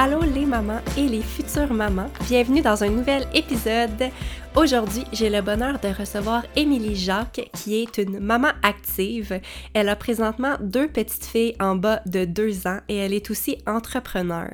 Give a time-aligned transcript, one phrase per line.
[0.00, 4.12] Allô les mamans et les futures mamans, bienvenue dans un nouvel épisode.
[4.54, 9.40] Aujourd'hui, j'ai le bonheur de recevoir Émilie Jacques, qui est une maman active.
[9.74, 13.58] Elle a présentement deux petites filles en bas de deux ans et elle est aussi
[13.66, 14.52] entrepreneur.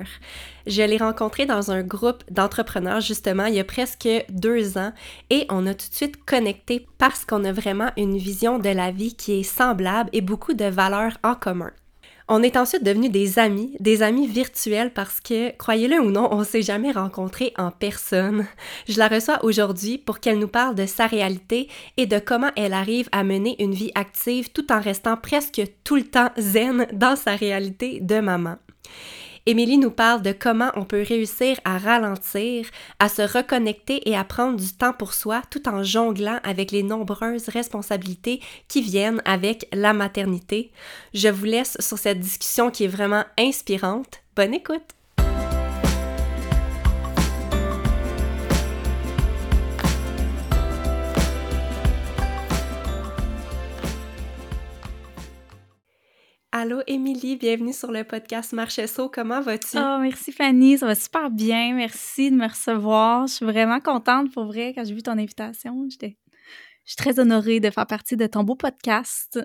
[0.65, 4.93] Je l'ai rencontrée dans un groupe d'entrepreneurs justement il y a presque deux ans
[5.29, 8.89] et on a tout de suite connecté parce qu'on a vraiment une vision de la
[8.89, 11.71] vie qui est semblable et beaucoup de valeurs en commun.
[12.27, 16.43] On est ensuite devenus des amis, des amis virtuels parce que, croyez-le ou non, on
[16.43, 18.47] s'est jamais rencontrés en personne.
[18.89, 22.73] Je la reçois aujourd'hui pour qu'elle nous parle de sa réalité et de comment elle
[22.73, 27.15] arrive à mener une vie active tout en restant presque tout le temps zen dans
[27.15, 28.55] sa réalité de maman.
[29.47, 32.65] Émilie nous parle de comment on peut réussir à ralentir,
[32.97, 36.81] à se reconnecter et à prendre du temps pour soi tout en jonglant avec les
[36.81, 40.71] nombreuses responsabilités qui viennent avec la maternité.
[41.13, 44.23] Je vous laisse sur cette discussion qui est vraiment inspirante.
[44.35, 44.95] Bonne écoute!
[56.57, 59.09] Allô Émilie, bienvenue sur le podcast Marchesso.
[59.09, 59.77] Comment vas-tu?
[59.77, 61.75] Oh, merci Fanny, ça va super bien.
[61.75, 63.27] Merci de me recevoir.
[63.27, 65.85] Je suis vraiment contente pour vrai quand j'ai vu ton invitation.
[65.89, 66.15] J'étais
[66.85, 69.37] je suis très honorée de faire partie de ton beau podcast.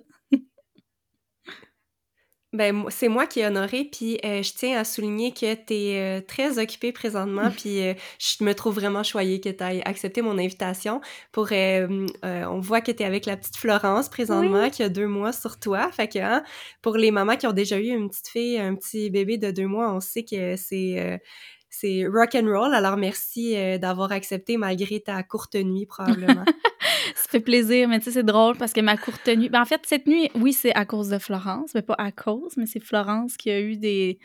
[2.52, 6.18] Ben, c'est moi qui est honorée, puis euh, je tiens à souligner que tu es
[6.18, 10.20] euh, très occupée présentement, puis euh, je me trouve vraiment choyée que tu aies accepté
[10.20, 11.00] mon invitation.
[11.30, 14.70] Pour, on voit que tu es avec la petite Florence présentement, Oui.
[14.72, 15.92] qui a deux mois sur toi.
[15.92, 16.42] Fait que, hein,
[16.82, 19.68] pour les mamans qui ont déjà eu une petite fille, un petit bébé de deux
[19.68, 21.20] mois, on sait que c'est
[21.70, 22.74] c'est rock and roll.
[22.74, 26.44] Alors merci d'avoir accepté malgré ta courte nuit probablement.
[27.14, 29.48] Ça fait plaisir, mais tu sais, c'est drôle parce que ma courte nuit.
[29.48, 32.56] Ben, en fait, cette nuit, oui, c'est à cause de Florence, mais pas à cause,
[32.56, 34.18] mais c'est Florence qui a eu des.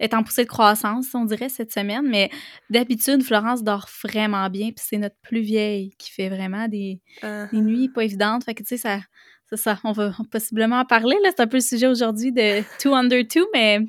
[0.00, 2.08] est en poussée de croissance, on dirait, cette semaine.
[2.08, 2.30] Mais
[2.70, 7.60] d'habitude, Florence dort vraiment bien, puis c'est notre plus vieille qui fait vraiment des, des
[7.60, 8.44] nuits pas évidentes.
[8.44, 9.00] Fait que, tu sais, ça.
[9.50, 11.16] C'est ça, on va possiblement en parler.
[11.22, 11.30] là.
[11.36, 13.80] C'est un peu le sujet aujourd'hui de Two Under Two, mais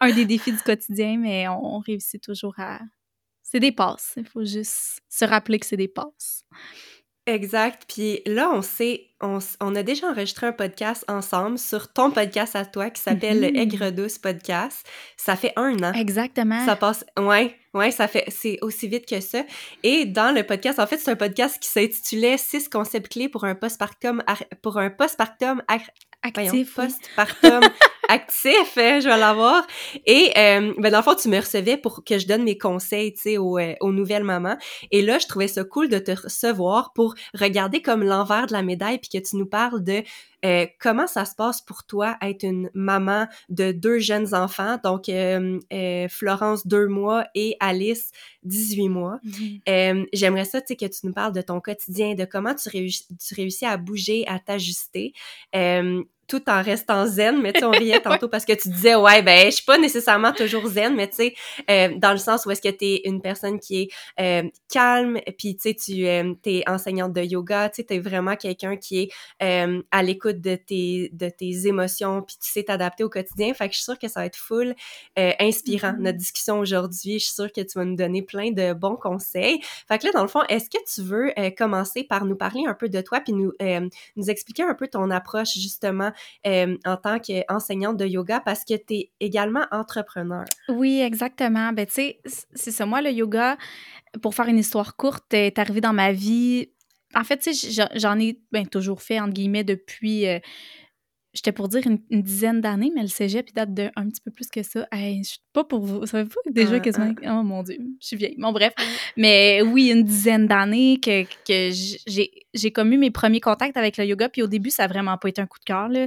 [0.00, 2.80] un des défis du quotidien, mais on, réussit toujours à.
[3.42, 4.14] C'est des passes.
[4.16, 6.44] Il faut juste se rappeler que c'est des passes.
[7.26, 7.84] Exact.
[7.92, 12.64] Puis là, on sait, on, a déjà enregistré un podcast ensemble sur ton podcast à
[12.64, 13.56] toi qui s'appelle le Mhm.
[13.56, 14.86] Aigre Douce Podcast.
[15.16, 15.92] Ça fait un an.
[15.92, 16.64] Exactement.
[16.64, 19.42] Ça passe, ouais, ouais, ça fait, c'est aussi vite que ça.
[19.82, 23.44] Et dans le podcast, en fait, c'est un podcast qui s'intitulait Six concepts clés pour
[23.44, 25.62] un postpartum, ar- pour un postpartum,
[26.34, 26.74] voyons, Actif.
[26.74, 27.60] postpartum
[28.10, 29.64] actif, hein, je vais l'avoir.
[30.04, 33.14] Et, euh, ben, dans le fond, tu me recevais pour que je donne mes conseils,
[33.14, 34.56] tu sais, aux, euh, aux nouvelles mamans.
[34.90, 38.62] Et là, je trouvais ça cool de te recevoir pour regarder comme l'envers de la
[38.62, 40.02] médaille puis que tu nous parles de
[40.44, 45.08] euh, comment ça se passe pour toi être une maman de deux jeunes enfants, donc
[45.08, 48.10] euh, euh, Florence, deux mois, et Alice,
[48.44, 49.20] 18 mois.
[49.22, 50.06] Mhm.
[50.12, 53.06] J'aimerais ça, tu sais, que tu nous parles de ton quotidien, de comment tu, réussis,
[53.16, 55.12] tu réussis à bouger, à t'ajuster,
[56.30, 57.42] tout en restant zen.
[57.42, 59.78] Mais tu sais, on riait tantôt parce que tu disais, ouais, ben, je suis pas
[59.78, 61.34] nécessairement toujours zen, mais tu sais,
[61.68, 63.88] euh, dans le sens où est-ce que tu es une personne qui est
[64.20, 67.98] euh, calme, puis tu sais, tu euh, es enseignante de yoga, tu sais, tu es
[67.98, 69.10] vraiment quelqu'un qui est
[69.90, 73.52] à l'écoute de tes, de tes émotions, puis tu sais t'adapter au quotidien.
[73.54, 74.74] Fait que je suis sûre que ça va être full
[75.16, 76.02] inspirant, Mhm.
[76.02, 77.18] notre discussion aujourd'hui.
[77.18, 79.60] Je suis sûre que tu vas nous donner plein de bons conseils.
[79.88, 82.74] Fait que là, dans le fond, est-ce que tu veux commencer par nous parler un
[82.74, 83.52] peu de toi, puis nous,
[84.16, 86.12] nous expliquer un peu ton approche, justement,
[86.46, 90.44] euh, en tant qu'enseignante de yoga, parce que tu es également entrepreneur.
[90.68, 91.72] Oui, exactement.
[91.72, 92.20] Ben, tu sais,
[92.54, 92.86] c'est ça.
[92.86, 93.56] Moi, le yoga,
[94.22, 96.68] pour faire une histoire courte, est arrivé dans ma vie
[97.14, 97.48] en fait,
[97.96, 100.38] j'en ai ben, toujours fait, entre guillemets, depuis, euh,
[101.32, 104.30] j'étais pour dire une, dizaine d'années, mais le cégep, il date de un petit peu
[104.30, 104.86] plus que ça.
[104.90, 107.14] Hey, je suis pas pour vous, ça fait pas déjà quasiment...
[107.24, 108.36] Oh mon Dieu, je suis vieille.
[108.38, 108.72] Bon, bref.
[109.16, 111.70] Mais oui, une dizaine d'années que, que
[112.54, 115.16] j'ai comme eu mes premiers contacts avec le yoga, puis au début, ça a vraiment
[115.18, 116.06] pas été un coup de cœur, là.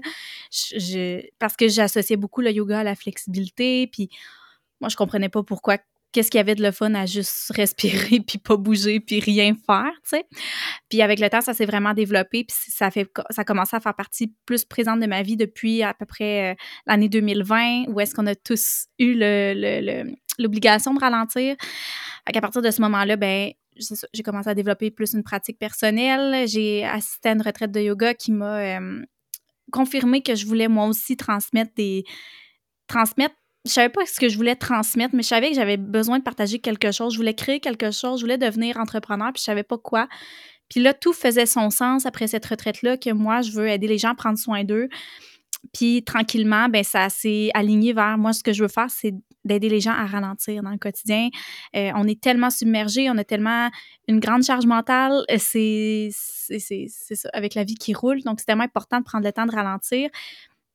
[1.39, 4.09] parce que j'associais beaucoup le yoga à la flexibilité, puis
[4.81, 5.77] moi, je comprenais pas pourquoi
[6.13, 9.53] qu'est-ce qu'il y avait de le fun à juste respirer puis pas bouger puis rien
[9.65, 10.25] faire, tu sais.
[10.89, 13.79] Puis avec le temps, ça s'est vraiment développé puis ça fait ça a commencé à
[13.79, 16.55] faire partie plus présente de ma vie depuis à peu près euh,
[16.87, 19.13] l'année 2020 où est-ce qu'on a tous eu
[20.39, 21.55] l'obligation de ralentir.
[22.25, 23.51] À partir de ce moment-là, ben
[24.13, 26.47] j'ai commencé à développer plus une pratique personnelle.
[26.47, 29.01] J'ai assisté à une retraite de yoga qui m'a euh,
[29.71, 32.03] confirmé que je voulais moi aussi transmettre des
[32.87, 36.19] transmettre je savais pas ce que je voulais transmettre, mais je savais que j'avais besoin
[36.19, 37.13] de partager quelque chose.
[37.13, 40.07] Je voulais créer quelque chose, je voulais devenir entrepreneur, puis je savais pas quoi.
[40.69, 43.97] Puis là, tout faisait son sens après cette retraite-là, que moi, je veux aider les
[43.97, 44.89] gens à prendre soin d'eux.
[45.71, 48.33] Puis tranquillement, ben ça s'est aligné vers moi.
[48.33, 49.13] Ce que je veux faire, c'est
[49.45, 51.29] d'aider les gens à ralentir dans le quotidien.
[51.75, 53.69] Euh, on est tellement submergé, on a tellement
[54.09, 55.23] une grande charge mentale.
[55.31, 58.21] Euh, c'est ça, avec la vie qui roule.
[58.23, 60.09] Donc, c'est tellement important de prendre le temps de ralentir.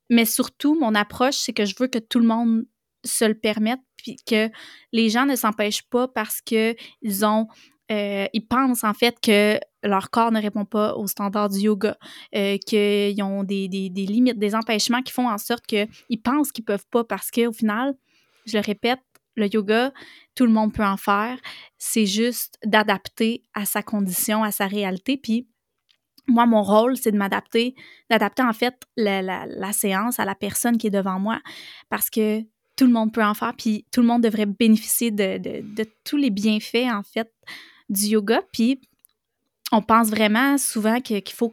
[0.09, 2.65] Mais surtout, mon approche, c'est que je veux que tout le monde
[3.03, 4.49] se le permettre, puis que
[4.91, 7.47] les gens ne s'empêchent pas parce que ils ont
[7.91, 11.97] euh, ils pensent en fait que leur corps ne répond pas aux standards du yoga,
[12.35, 16.51] euh, qu'ils ont des, des, des, limites, des empêchements qui font en sorte qu'ils pensent
[16.51, 17.95] qu'ils peuvent pas parce qu'au final,
[18.45, 18.99] je le répète,
[19.35, 19.91] le yoga,
[20.35, 21.39] tout le monde peut en faire.
[21.77, 25.17] C'est juste d'adapter à sa condition, à sa réalité.
[25.17, 25.47] Puis
[26.27, 27.73] moi, mon rôle, c'est de m'adapter,
[28.09, 31.39] d'adapter en fait la, la, séance à la personne qui est devant moi
[31.89, 32.41] parce que
[32.79, 36.29] tout le monde peut en faire, puis tout le monde devrait bénéficier de, tous les
[36.29, 37.29] bienfaits, en fait,
[37.89, 38.41] du yoga.
[38.53, 38.79] Puis
[39.73, 41.51] on pense vraiment souvent qu'il faut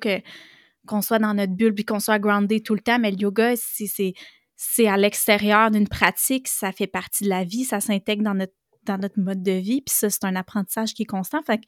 [0.86, 3.54] qu'on soit dans notre bulle, puis qu'on soit groundé tout le temps, mais le yoga,
[3.56, 8.54] c'est à l'extérieur d'une pratique, ça fait partie de la vie, ça s'intègre dans notre,
[8.84, 11.42] dans notre mode de vie, puis ça, c'est un apprentissage qui est constant.
[11.42, 11.64] Fait que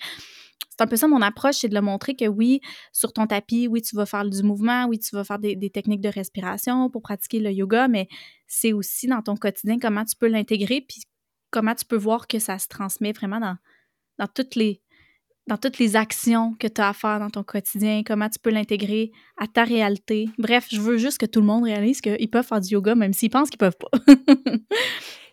[0.71, 2.61] c'est un peu ça mon approche, c'est de le montrer que oui,
[2.93, 6.01] sur ton tapis, oui, tu vas faire du mouvement, oui, tu vas faire des, techniques
[6.01, 8.07] de respiration pour pratiquer le yoga, mais
[8.49, 11.03] c'est aussi dans ton quotidien comment tu peux l'intégrer, puis
[11.51, 13.39] comment tu peux voir que ça se transmet vraiment
[14.19, 18.51] dans, toutes les actions que tu as à faire dans ton quotidien, comment tu peux
[18.51, 20.29] l'intégrer à ta réalité.
[20.39, 23.13] Bref, je veux juste que tout le monde réalise qu'ils peuvent faire du yoga même
[23.13, 23.91] s'ils pensent qu'ils peuvent pas.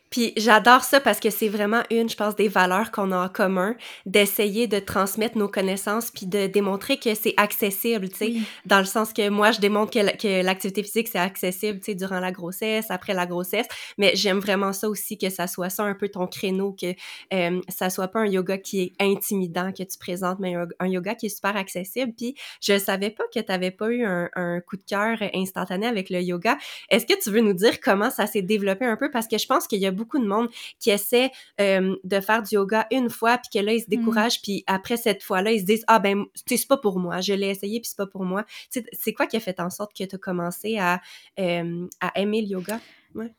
[0.10, 3.30] Puis j'adore ça parce que c'est vraiment une, je pense, des valeurs qu'on a en
[3.30, 3.76] commun,
[4.06, 8.34] d'essayer de transmettre nos connaissances puis de démontrer que c'est accessible, tu sais,
[8.66, 12.20] dans le sens que moi, je démontre que, l'activité physique, c'est accessible, tu sais, durant
[12.20, 13.68] la grossesse, après la grossesse,
[13.98, 16.94] mais j'aime vraiment ça aussi, que ça soit ça un peu ton créneau, que
[17.34, 21.16] euh, ça soit pas un yoga qui est intimidant que tu présentes, mais un, yoga
[21.16, 22.14] qui est super accessible.
[22.16, 25.88] Puis je savais pas que tu avais pas eu un, un coup de cœur instantané
[25.88, 26.58] avec le yoga.
[26.90, 29.10] Est-ce que tu veux nous dire comment ça s'est développé un peu?
[29.12, 30.50] Parce que je pense qu'il y a beaucoup de monde
[30.80, 33.90] qui essaie euh, de faire du yoga une fois, puis que là, ils se mm.
[33.90, 37.34] découragent, puis après cette fois-là, ils se disent Ah, ben, c'est pas pour moi, je
[37.34, 38.46] l'ai essayé, puis c'est pas pour moi.
[38.70, 41.02] C'est quoi qui a fait en sorte que tu as commencé à,
[41.40, 42.80] euh, à aimer le yoga?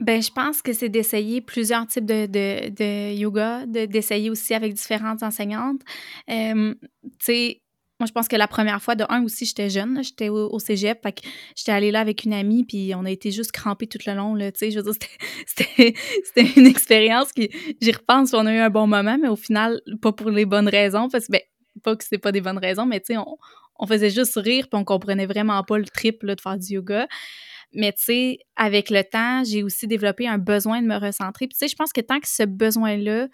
[0.01, 4.73] Ben, je pense que c'est d'essayer plusieurs types de, de, de yoga, d'essayer aussi avec
[4.73, 5.83] différentes enseignantes.
[6.31, 6.75] Euh,
[7.05, 7.63] tu sais,
[7.99, 11.03] moi, je pense que la première fois, de un aussi, j'étais jeune, j'étais au, cégep,
[11.03, 13.99] fait que j'étais allée là avec une amie, puis on a été juste crampés tout
[14.07, 14.95] le long, tu sais, je veux dire,
[15.47, 17.51] c'était une expérience qui,
[17.81, 20.69] j'y repense, on a eu un bon moment, mais au final, pas pour les bonnes
[20.69, 21.41] raisons, parce que, ben,
[21.83, 23.39] pas que c'est pas des bonnes raisons, mais tu sais, on,
[23.79, 27.07] on, faisait juste rire, puis on comprenait vraiment pas le trip, de faire du yoga.
[27.73, 31.47] Mais tu sais, avec le temps, j'ai aussi développé un besoin de me recentrer.
[31.47, 33.29] Puis tu sais, je pense que tant que ce besoin-là,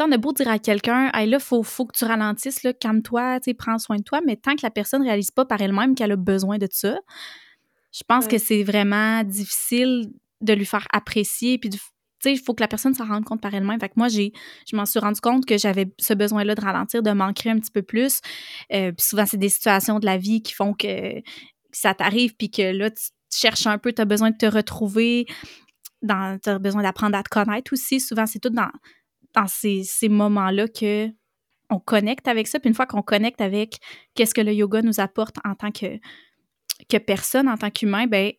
[0.00, 3.78] on a beau dire à quelqu'un, hey, là, faut, faut que tu ralentisses, calme-toi, prends
[3.78, 6.16] soin de toi, mais tant que la personne ne réalise pas par elle-même qu'elle a
[6.16, 6.96] besoin de ça,
[7.92, 11.70] je pense que c'est vraiment difficile de lui faire apprécier, puis
[12.24, 13.80] il faut que la personne s'en rende compte par elle-même.
[13.80, 14.32] Fait que moi, j'ai,
[14.70, 17.70] je m'en suis rendu compte que j'avais ce besoin-là de ralentir, de manquer un petit
[17.70, 18.20] peu plus.
[18.72, 21.22] Euh, puis souvent, c'est des situations de la vie qui font que,
[21.70, 25.26] ça t'arrive, puis que là, tu cherches un peu, tu as besoin de te retrouver,
[26.02, 28.00] tu as besoin d'apprendre à te connaître aussi.
[28.00, 28.70] Souvent, c'est tout dans,
[29.38, 31.08] dans ces, moments-là que
[31.70, 32.58] on connecte avec ça.
[32.58, 33.76] Puis une fois qu'on connecte avec
[34.14, 35.98] qu'est-ce que le yoga nous apporte en tant que,
[36.88, 38.32] que personne, en tant qu'humain, ben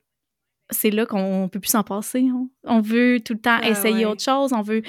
[0.71, 2.27] c'est là qu'on peut plus s'en passer.
[2.27, 2.47] Hein.
[2.63, 4.83] On veut tout le temps essayer autre chose, on veut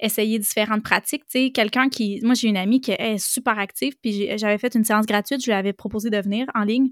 [0.00, 1.24] essayer différentes pratiques.
[1.24, 2.20] Tu sais, quelqu'un qui...
[2.22, 5.46] Moi, j'ai une amie qui est super active, puis j'avais fait une séance gratuite, je
[5.46, 6.88] lui avais proposé de venir en ligne.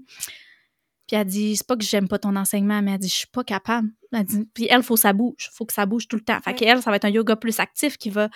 [1.07, 3.27] Puis elle dit, c'est pas que j'aime pas ton enseignement, mais elle dit, je suis
[3.27, 3.89] pas capable.
[4.11, 5.49] Elle dit, puis elle, faut que ça bouge.
[5.53, 6.39] faut que ça bouge tout le temps.
[6.41, 6.55] Fait Ouais.
[6.55, 8.29] qu'elle, ça va être un yoga plus actif qui va,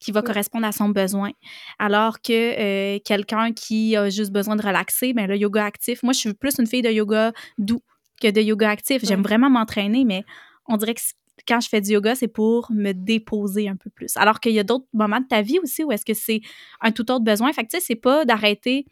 [0.00, 0.26] qui va Ouais.
[0.26, 1.30] correspondre à son besoin.
[1.78, 6.12] Alors que euh, quelqu'un qui a juste besoin de relaxer, ben le yoga actif, moi,
[6.12, 7.80] je suis plus une fille de yoga doux
[8.20, 9.04] que de yoga actif.
[9.04, 9.28] J'aime Ouais.
[9.28, 10.24] vraiment m'entraîner, mais
[10.66, 11.00] on dirait que
[11.46, 14.16] quand je fais du yoga, c'est pour me déposer un peu plus.
[14.16, 16.40] Alors qu'il y a d'autres moments de ta vie aussi où est-ce que c'est
[16.80, 17.52] un tout autre besoin.
[17.52, 18.86] Fait que, tu sais, c'est pas d'arrêter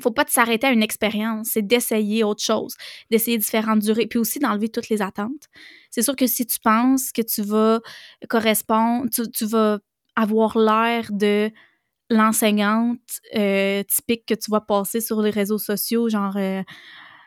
[0.00, 2.74] faut pas s'arrêter à une expérience, c'est d'essayer autre chose,
[3.10, 5.48] d'essayer différentes durées, puis aussi d'enlever toutes les attentes.
[5.90, 7.80] C'est sûr que si tu penses que tu vas
[8.28, 9.78] correspondre, tu, vas
[10.16, 11.50] avoir l'air de
[12.10, 12.98] l'enseignante
[13.36, 16.62] euh, typique que tu vas passer sur les réseaux sociaux, genre euh,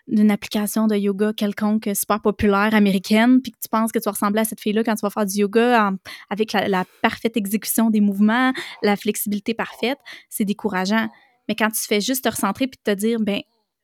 [0.07, 4.11] d'une application de yoga quelconque super populaire américaine, puis que tu penses que tu vas
[4.11, 5.91] ressembler à cette fille-là quand tu vas faire du yoga
[6.29, 8.51] avec la parfaite exécution des mouvements,
[8.81, 9.99] la flexibilité parfaite,
[10.29, 11.07] c'est décourageant.
[11.47, 13.41] Mais quand tu fais juste te recentrer puis te dire, ben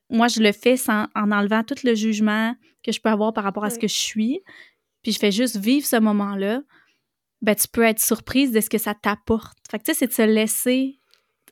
[0.10, 3.44] moi, je le fais sans, en enlevant tout le jugement que je peux avoir par
[3.44, 4.42] rapport à ce que je suis,
[5.04, 6.62] puis je fais juste vivre ce moment-là,
[7.42, 9.58] ben tu peux être surprise de ce que ça t'apporte.
[9.70, 11.00] Fait que tu sais, c'est de se laisser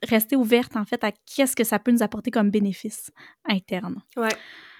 [0.02, 3.10] rester ouverte, en fait, à qu'est-ce que ça peut nous apporter comme bénéfice
[3.44, 4.02] interne.
[4.16, 4.28] Ouais,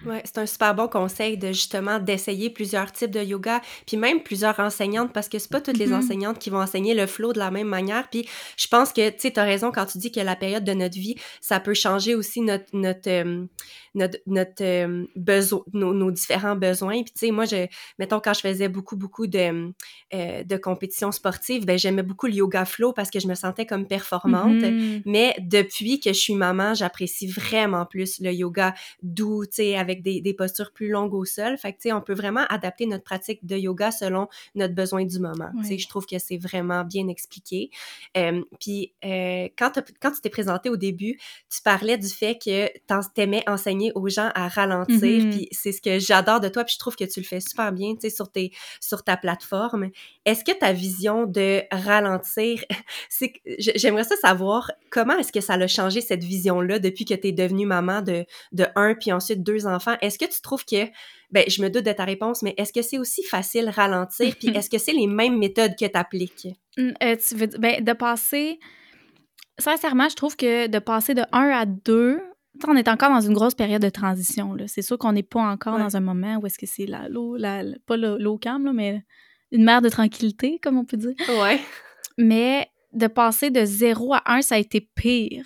[0.05, 4.21] ouais, c'est un super bon conseil de justement d'essayer plusieurs types de yoga, puis même
[4.21, 5.93] plusieurs enseignantes, parce que c'est pas toutes les Mhm.
[5.99, 8.09] enseignantes qui vont enseigner le flow de la même manière.
[8.09, 8.27] Puis
[8.57, 11.15] je pense que, tu t'as raison quand tu dis que la période de notre vie,
[11.41, 13.45] ça peut changer aussi notre, notre, euh,
[13.95, 17.03] notre, notre euh, besoin, nos, nos différents besoins.
[17.03, 17.65] Puis tu sais, moi, je,
[17.99, 19.71] mettons, quand je faisais beaucoup, beaucoup de,
[20.13, 23.65] euh, de compétitions sportives, ben j'aimais beaucoup le yoga flow parce que je me sentais
[23.65, 24.61] comme performante.
[24.61, 25.01] Mhm.
[25.05, 30.01] Mais depuis que je suis maman, j'apprécie vraiment plus le yoga doux, tu sais, avec
[30.03, 31.57] des, des postures plus longues au sol.
[31.57, 35.05] Fait que, tu sais, on peut vraiment adapter notre pratique de yoga selon notre besoin
[35.05, 35.49] du moment.
[35.59, 35.79] Tu sais, Oui.
[35.79, 37.69] je trouve que c'est vraiment bien expliqué.
[38.17, 41.17] Euh, Puis, euh, quand, quand tu t'es présenté au début,
[41.49, 42.67] tu parlais du fait que
[43.13, 45.23] t'aimais enseigner aux gens à ralentir.
[45.25, 45.29] Mhm.
[45.31, 46.63] Puis, c'est ce que j'adore de toi.
[46.63, 48.51] Puis, je trouve que tu le fais super bien, tu sais, sur, tes,
[48.81, 49.89] sur ta plateforme.
[50.25, 52.63] Est-ce que ta vision de ralentir,
[53.09, 57.27] c'est j'aimerais ça savoir comment est-ce que ça a changé cette vision-là depuis que tu
[57.27, 59.76] es devenue maman de, de un puis ensuite deux enfants.
[60.01, 60.85] Est-ce que tu trouves que,
[61.31, 64.49] ben, je me doute de ta réponse, mais est-ce que c'est aussi facile ralentir puis
[64.49, 66.47] est-ce que c'est les mêmes méthodes que tu appliques?
[66.77, 68.59] Mm, euh, tu veux dire- ben, de passer.
[69.59, 72.21] Sincèrement, je trouve que de passer de 1 à 2,
[72.67, 74.55] on est encore dans une grosse période de transition.
[74.67, 75.79] C'est sûr qu'on n'est pas encore Ouais.
[75.79, 78.65] dans un moment où est-ce que c'est la, l'eau, la, la- pas le- l'eau calme,
[78.65, 79.01] là, mais
[79.51, 81.15] une mer de tranquillité, comme on peut dire.
[81.41, 81.59] Ouais.
[82.17, 85.45] Mais de passer de 0 à 1, ça a été pire.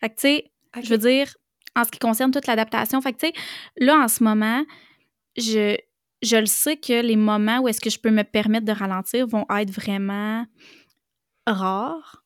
[0.00, 0.44] Fait que, tu sais,
[0.82, 1.34] je veux dire,
[1.76, 3.32] en ce qui concerne toute l'adaptation, fait que, tu sais,
[3.76, 4.64] là, en ce moment,
[5.36, 5.76] je,
[6.22, 9.46] le sais que les moments où est-ce que je peux me permettre de ralentir vont
[9.50, 10.44] être vraiment
[11.46, 12.24] rares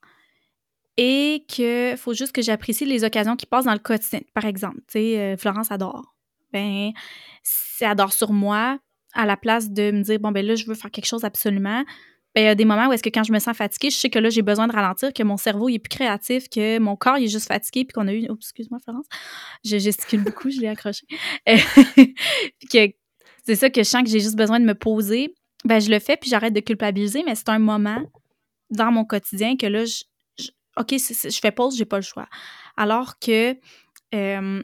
[0.96, 4.20] et que faut juste que j'apprécie les occasions qui passent dans le quotidien.
[4.34, 6.14] Par exemple, tu sais, euh, Florence adore.
[6.52, 6.92] Ben,
[7.80, 8.78] elle adore sur moi,
[9.14, 11.84] à la place de me dire, bon, ben là, je veux faire quelque chose absolument,
[12.34, 13.96] ben, il y a des moments où est-ce que quand je me sens fatiguée, je
[13.96, 16.78] sais que là, j'ai besoin de ralentir, que mon cerveau, il est plus créatif, que
[16.78, 18.26] mon corps, il est juste fatigué, puis qu'on a eu...
[18.30, 19.06] Oh, excuse-moi, Florence.
[19.64, 21.06] Je gesticule beaucoup, je l'ai accroché.
[21.48, 21.56] Euh,
[22.72, 22.92] que
[23.44, 25.34] c'est ça que je sens que j'ai juste besoin de me poser.
[25.64, 28.00] Ben, je le fais, puis j'arrête de culpabiliser, mais c'est un moment
[28.70, 30.04] dans mon quotidien que là, je,
[30.76, 32.28] OK, je fais pause, j'ai pas le choix.
[32.76, 33.56] Alors que
[34.14, 34.62] euh,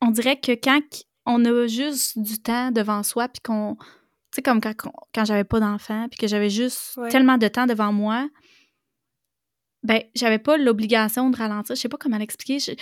[0.00, 3.76] on dirait que quand on a juste du temps devant soi, puis qu'on.
[4.34, 4.74] Tu sais, comme quand,
[5.14, 7.08] quand j'avais pas d'enfant, puis que j'avais juste Ouais.
[7.08, 8.28] tellement de temps devant moi,
[9.84, 11.76] ben, j'avais pas l'obligation de ralentir.
[11.76, 12.58] Je sais pas comment l'expliquer.
[12.58, 12.72] Je,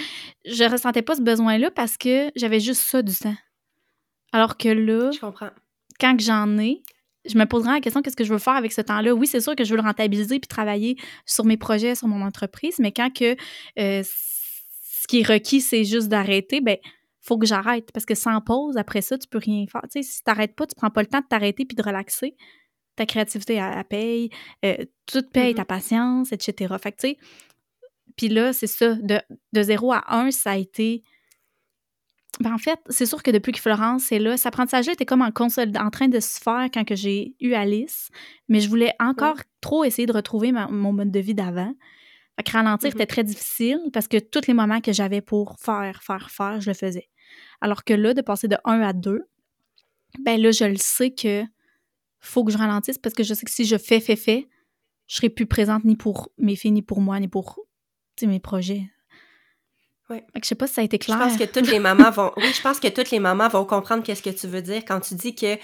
[0.50, 3.36] je ressentais pas ce besoin-là parce que j'avais juste ça du temps.
[4.32, 5.50] Alors que là, Je comprends.
[6.00, 6.82] quand que j'en ai,
[7.28, 9.12] je me poserai la question qu'est-ce que je veux faire avec ce temps-là?
[9.14, 12.24] Oui, c'est sûr que je veux le rentabiliser puis travailler sur mes projets, sur mon
[12.24, 13.36] entreprise, mais quand que
[13.78, 16.78] euh, ce qui est requis, c'est juste d'arrêter, ben
[17.22, 19.82] faut que j'arrête parce que sans pause, après ça, tu peux rien faire.
[19.90, 22.36] Tu sais, si t'arrêtes pas, tu prends pas le temps de t'arrêter puis de relaxer.
[22.96, 24.30] Ta créativité, elle, elle paye,
[24.64, 24.76] euh,
[25.06, 25.56] tout paye, Mhm.
[25.56, 26.74] ta patience, etc.
[26.82, 27.16] Fait que, tu sais,
[28.16, 29.18] puis là, c'est ça, de,
[29.54, 31.02] de 0 à 1, ça a été
[32.40, 35.20] ben, en fait, c'est sûr que depuis que Florence est là, cet apprentissage-là était comme
[35.22, 38.08] en, en train de se faire quand que j'ai eu Alice,
[38.48, 41.74] mais je voulais encore trop essayer de retrouver ma- mon mode de vie d'avant.
[42.36, 42.92] Fait que ralentir, Mhm.
[42.92, 46.70] c'était très difficile parce que tous les moments que j'avais pour faire, faire, faire, je
[46.70, 47.10] le faisais.
[47.60, 49.22] Alors que là, de passer de 1 à 2,
[50.20, 51.44] ben là, je le sais que
[52.20, 54.48] faut que je ralentisse parce que je sais que si je fais, fais, fais,
[55.06, 57.60] je serai plus présente ni pour mes filles, ni pour moi, ni pour
[58.22, 58.84] mes projets.
[60.10, 60.24] Ouais.
[60.32, 61.18] Fait que je sais pas si ça a été Je clair.
[61.18, 62.32] pense que toutes les mamans vont.
[62.36, 65.00] Oui, je pense que toutes les mamans vont comprendre qu'est-ce que tu veux dire quand
[65.00, 65.56] tu dis que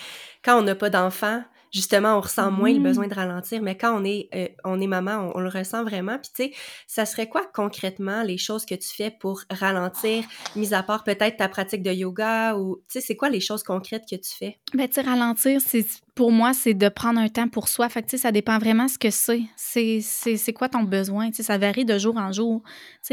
[0.43, 2.83] quand on n'a pas d'enfants, justement, on ressent moins le Mmh.
[2.83, 5.85] besoin de ralentir, mais quand on est, euh, on est maman, on, on le ressent
[5.85, 6.19] vraiment.
[6.19, 10.25] Puis, tu sais, ça serait quoi concrètement les choses que tu fais pour ralentir,
[10.57, 13.63] mis à part peut-être ta pratique de yoga ou, tu sais, c'est quoi les choses
[13.63, 14.59] concrètes que tu fais?
[14.75, 15.87] Ben, tu sais, ralentir, c'est
[16.19, 17.89] pour moi, c'est de prendre un temps pour soi.
[17.89, 19.43] Fait que, ça dépend vraiment ce que c'est.
[19.57, 21.29] C'est- quoi ton besoin?
[21.31, 22.61] Tu sais, ça varie de jour en jour.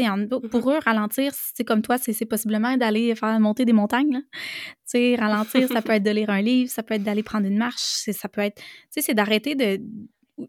[0.00, 4.12] En pour eux, ralentir, c'est comme toi, c'est possiblement d'aller faire monter des montagnes.
[4.12, 5.16] là.
[5.20, 7.78] Ralentir, ça peut être de lire un livre, ça peut être d'aller prendre une marche,
[8.10, 8.60] ça peut être...
[8.90, 9.80] C'est d'arrêter de...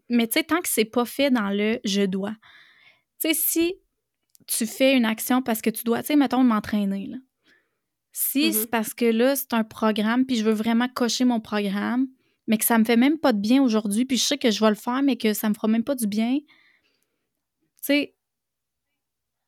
[0.08, 2.34] Mais tant que c'est pas fait dans le «je dois».
[3.32, 3.74] Si
[4.48, 7.08] tu fais une action parce que tu dois, tu sais, mettons, m'entraîner.
[8.12, 8.52] Si Mhm.
[8.52, 12.08] c'est parce que là, c'est un programme, puis je veux vraiment cocher mon programme,
[12.48, 14.58] mais que ça me fait même pas de bien aujourd'hui, puis je sais que je
[14.58, 16.46] vais le faire, mais que ça me fera même pas du bien, tu
[17.80, 18.14] sais,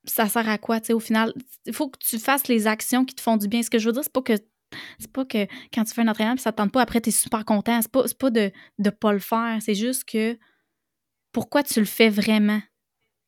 [0.05, 1.33] ça sert à quoi, tu sais, au final?
[1.67, 3.63] Il faut que tu fasses les actions qui te font du bien.
[3.63, 4.35] Ce que je veux dire, c'est pas que
[4.99, 7.11] c'est pas que quand tu fais un entraînement puis ça te tente pas, après, t'es
[7.11, 7.81] super content.
[7.83, 9.59] C'est pas, pas de ne pas le faire.
[9.61, 10.39] C'est juste que
[11.33, 12.61] pourquoi tu le fais vraiment?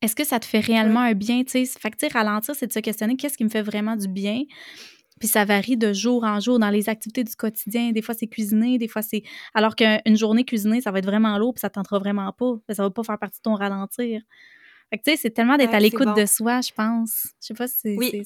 [0.00, 1.44] Est-ce que ça te fait réellement un bien?
[1.44, 1.78] tu sais?
[1.78, 4.42] Fait que, tu ralentir, c'est de se questionner qu'est-ce qui me fait vraiment du bien?
[5.22, 7.92] Puis ça varie de jour en jour dans les activités du quotidien.
[7.92, 9.22] Des fois, c'est cuisiner, des fois, c'est.
[9.54, 12.54] Alors qu'une journée cuisinée, ça va être vraiment lourd, puis ça ne tentera vraiment pas.
[12.70, 14.20] Ça va pas faire partie de ton ralentir.
[14.90, 16.14] Fait que, tu sais, c'est tellement d'être Ouais, à l'écoute bon.
[16.14, 17.28] de soi, je pense.
[17.40, 17.96] Je sais pas si c'est.
[17.96, 18.24] Oui.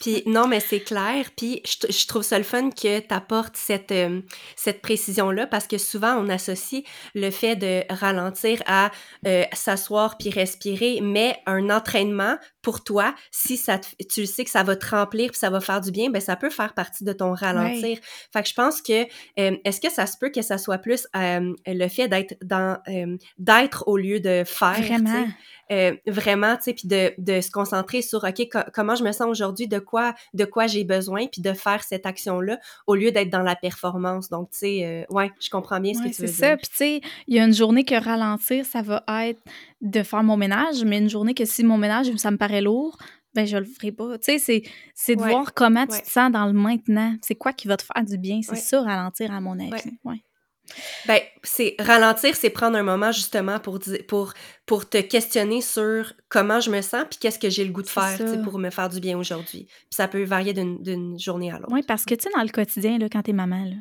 [0.00, 1.30] Puis non, mais c'est clair.
[1.36, 4.22] Puis je trouve ça le fun que tu apportes cette, euh,
[4.56, 6.82] cette précision-là parce que souvent, on associe
[7.14, 8.90] le fait de ralentir à
[9.26, 14.50] euh, s'asseoir puis respirer, mais un entraînement pour toi, si ça te- tu sais que
[14.50, 17.04] ça va te remplir puis ça va faire du bien, ben ça peut faire partie
[17.04, 17.98] de ton ralentir.
[18.32, 19.02] Fait que je pense que
[19.38, 22.78] euh, est-ce que ça se peut que ça soit plus euh, le fait d'être dans
[22.88, 24.80] euh, d'être au lieu de faire?
[24.80, 25.26] Vraiment.
[26.06, 29.26] Vraiment, tu sais, puis de, de se concentrer sur, OK, co- comment je me sens
[29.26, 33.30] aujourd'hui, de quoi, de quoi j'ai besoin, puis de faire cette action-là, au lieu d'être
[33.30, 34.28] dans la performance.
[34.28, 36.48] Donc, tu sais, euh, ouais, je comprends bien ce que tu c'est veux ça.
[36.48, 36.56] dire.
[36.58, 39.40] Puis, tu sais, il y a une journée que ralentir, ça va être
[39.82, 42.96] de faire mon ménage, mais une journée que si mon ménage, ça me paraît lourd,
[43.34, 44.18] ben je le ferai pas.
[44.18, 44.62] Tu sais, c'est,
[44.94, 47.16] c'est de Ouais, voir comment tu te sens dans le maintenant.
[47.22, 48.40] C'est quoi qui va te faire du bien?
[48.42, 48.56] C'est Ouais.
[48.58, 49.70] ça, ralentir, à mon avis.
[51.06, 54.32] Ben, c'est ralentir, c'est prendre un moment justement pour, pour,
[54.64, 57.88] pour te questionner sur comment je me sens, puis qu'est-ce que j'ai le goût de
[57.88, 59.64] faire, pour me faire du bien aujourd'hui.
[59.66, 61.72] Puis ça peut varier d'une d'une journée à l'autre.
[61.72, 63.76] Oui, parce que, tu sais, dans le quotidien, là, quand t'es maman, là,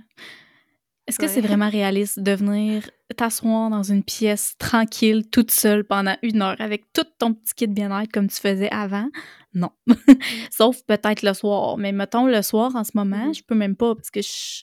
[1.08, 1.32] est-ce que Ouais.
[1.32, 6.56] c'est vraiment réaliste de venir t'asseoir dans une pièce tranquille, toute seule, pendant une heure,
[6.60, 9.10] avec tout ton petit kit de bien-être comme tu faisais avant?
[9.54, 9.72] Non.
[10.52, 11.78] Sauf peut-être le soir.
[11.78, 13.34] Mais mettons, le soir, en ce moment, Mhm.
[13.36, 14.62] je peux même pas, parce que je-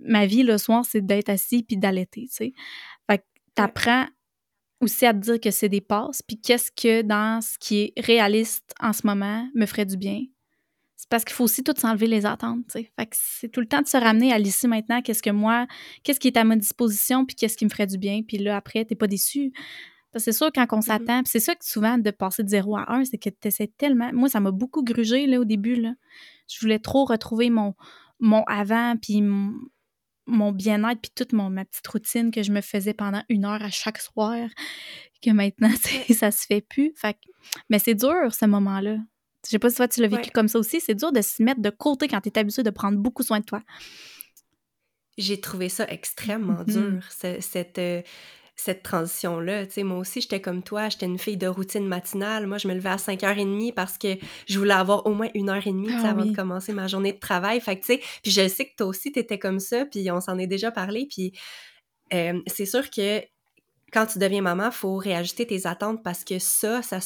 [0.00, 2.52] ma vie, le soir, c'est d'être assis puis d'allaiter, tu sais.
[3.10, 4.06] Fait que t'apprends
[4.80, 8.00] aussi à te dire que c'est des passes, puis qu'est-ce que dans ce qui est
[8.00, 10.20] réaliste en ce moment me ferait du bien?
[11.00, 12.72] C'est parce qu'il faut aussi tout s'enlever les attentes.
[12.72, 15.68] Fait que c'est tout le temps de se ramener à l'ici maintenant, qu'est-ce que moi,
[16.02, 18.56] qu'est-ce qui est à ma disposition, puis qu'est-ce qui me ferait du bien, puis là,
[18.56, 19.52] après, t'es pas déçu.
[20.10, 22.48] Parce que c'est sûr, quand on s'attend, puis c'est ça que souvent, de passer de
[22.48, 24.10] 0 à 1, c'est que t'essaies tellement...
[24.12, 25.92] Moi, ça m'a beaucoup grugé, là, au début, là.
[26.50, 27.74] Je voulais trop retrouver mon,
[28.18, 29.52] mon avant, puis mon,
[30.26, 33.62] mon bien-être, puis toute mon, ma petite routine que je me faisais pendant une heure
[33.62, 34.48] à chaque soir,
[35.22, 35.70] que maintenant,
[36.12, 36.92] ça se fait plus.
[36.96, 37.18] Fait que-
[37.68, 38.96] mais c'est dur, ce moment-là.
[39.44, 40.30] Je sais pas si toi, tu l'as vécu Ouais.
[40.34, 40.80] comme ça aussi.
[40.80, 43.40] C'est dur de se mettre de côté quand tu es habitué de prendre beaucoup soin
[43.40, 43.62] de toi.
[45.16, 46.90] J'ai trouvé ça extrêmement Mhm.
[47.00, 48.02] dur, ce- cette, euh,
[48.54, 49.66] cette transition-là.
[49.66, 52.46] Tu sais, moi aussi, j'étais comme toi, j'étais une fille de routine matinale.
[52.46, 54.16] Moi, je me levais à 5h30 parce que
[54.48, 56.30] je voulais avoir au moins une heure et demie tu sais, Ah avant oui.
[56.30, 57.60] de commencer ma journée de travail.
[57.60, 60.20] Fait que, tu sais, puis je sais que toi aussi, t'étais comme ça, puis on
[60.20, 61.06] s'en est déjà parlé.
[61.08, 61.32] Puis
[62.12, 63.22] euh, c'est sûr que
[63.92, 66.98] quand tu deviens maman, faut réajuster tes attentes parce que ça, ça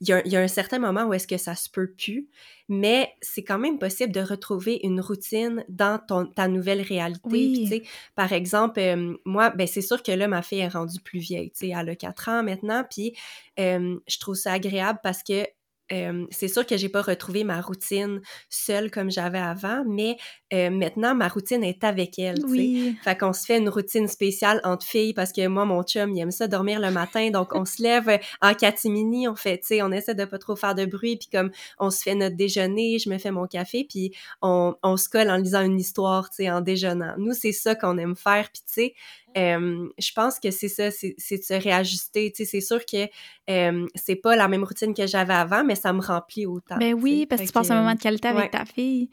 [0.00, 1.68] il y, a un- il y a un certain moment où est-ce que ça se
[1.68, 2.28] peut plus,
[2.68, 7.20] mais c'est quand même possible de retrouver une routine dans ton, ta nouvelle réalité.
[7.24, 7.66] Oui.
[7.68, 7.82] Puis,
[8.14, 11.52] par exemple, euh, moi, ben c'est sûr que là, ma fille est rendue plus vieille,
[11.60, 13.14] elle a 4 ans maintenant, puis
[13.58, 15.44] euh, je trouve ça agréable parce que
[15.92, 20.16] euh, c'est sûr que j'ai pas retrouvé ma routine seule comme j'avais avant, mais
[20.52, 22.44] euh, maintenant, ma routine est avec elle.
[22.46, 22.96] Oui.
[23.02, 26.20] Fait qu'on se fait une routine spéciale entre filles parce que moi, mon chum, il
[26.20, 27.30] aime ça dormir le matin.
[27.30, 30.56] Donc, on se lève en catimini, on fait, tu sais, on essaie de pas trop
[30.56, 31.16] faire de bruit.
[31.16, 34.96] Puis comme on se fait notre déjeuner, je me fais mon café, puis on, on
[34.96, 37.14] se colle en lisant une histoire, tu sais, en déjeunant.
[37.18, 38.48] Nous, c'est ça qu'on aime faire.
[38.52, 38.94] Puis tu sais,
[39.36, 42.32] euh, je pense que c'est ça, c'est de se réajuster.
[42.34, 43.08] Tu sais, c'est sûr que
[43.50, 46.76] euh, c'est pas la même routine que j'avais avant, mais ça me remplit autant.
[46.78, 48.36] Ben tu oui, parce que tu passes un moment de qualité ouais.
[48.38, 49.08] avec ta fille.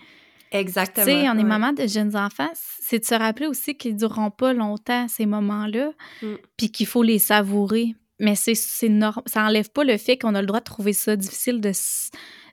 [0.52, 1.06] Tu Exactement.
[1.06, 1.44] sais, on est ouais.
[1.44, 5.26] maman de jeunes enfants, c'est de se rappeler aussi qu'ils ne dureront pas longtemps, ces
[5.28, 6.34] moments-là, Mm.
[6.58, 7.96] puis qu'il faut les savourer.
[8.20, 11.62] Mais c'est ça enlève pas le fait qu'on a le droit de trouver ça difficile
[11.62, 11.72] de,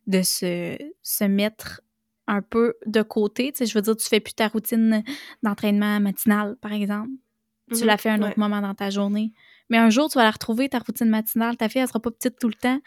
[0.07, 1.81] de se, se mettre
[2.29, 3.51] un peu de côté.
[3.53, 5.03] Tu sais, je veux dire, tu fais plus ta routine
[5.43, 7.11] d'entraînement matinal, par exemple.
[7.71, 7.85] Tu Mhm.
[7.87, 9.33] la fais à un autre moment dans ta journée.
[9.71, 11.57] Mais un jour, tu vas la retrouver, ta routine matinale.
[11.57, 12.81] Ta fille, elle sera pas petite tout le temps.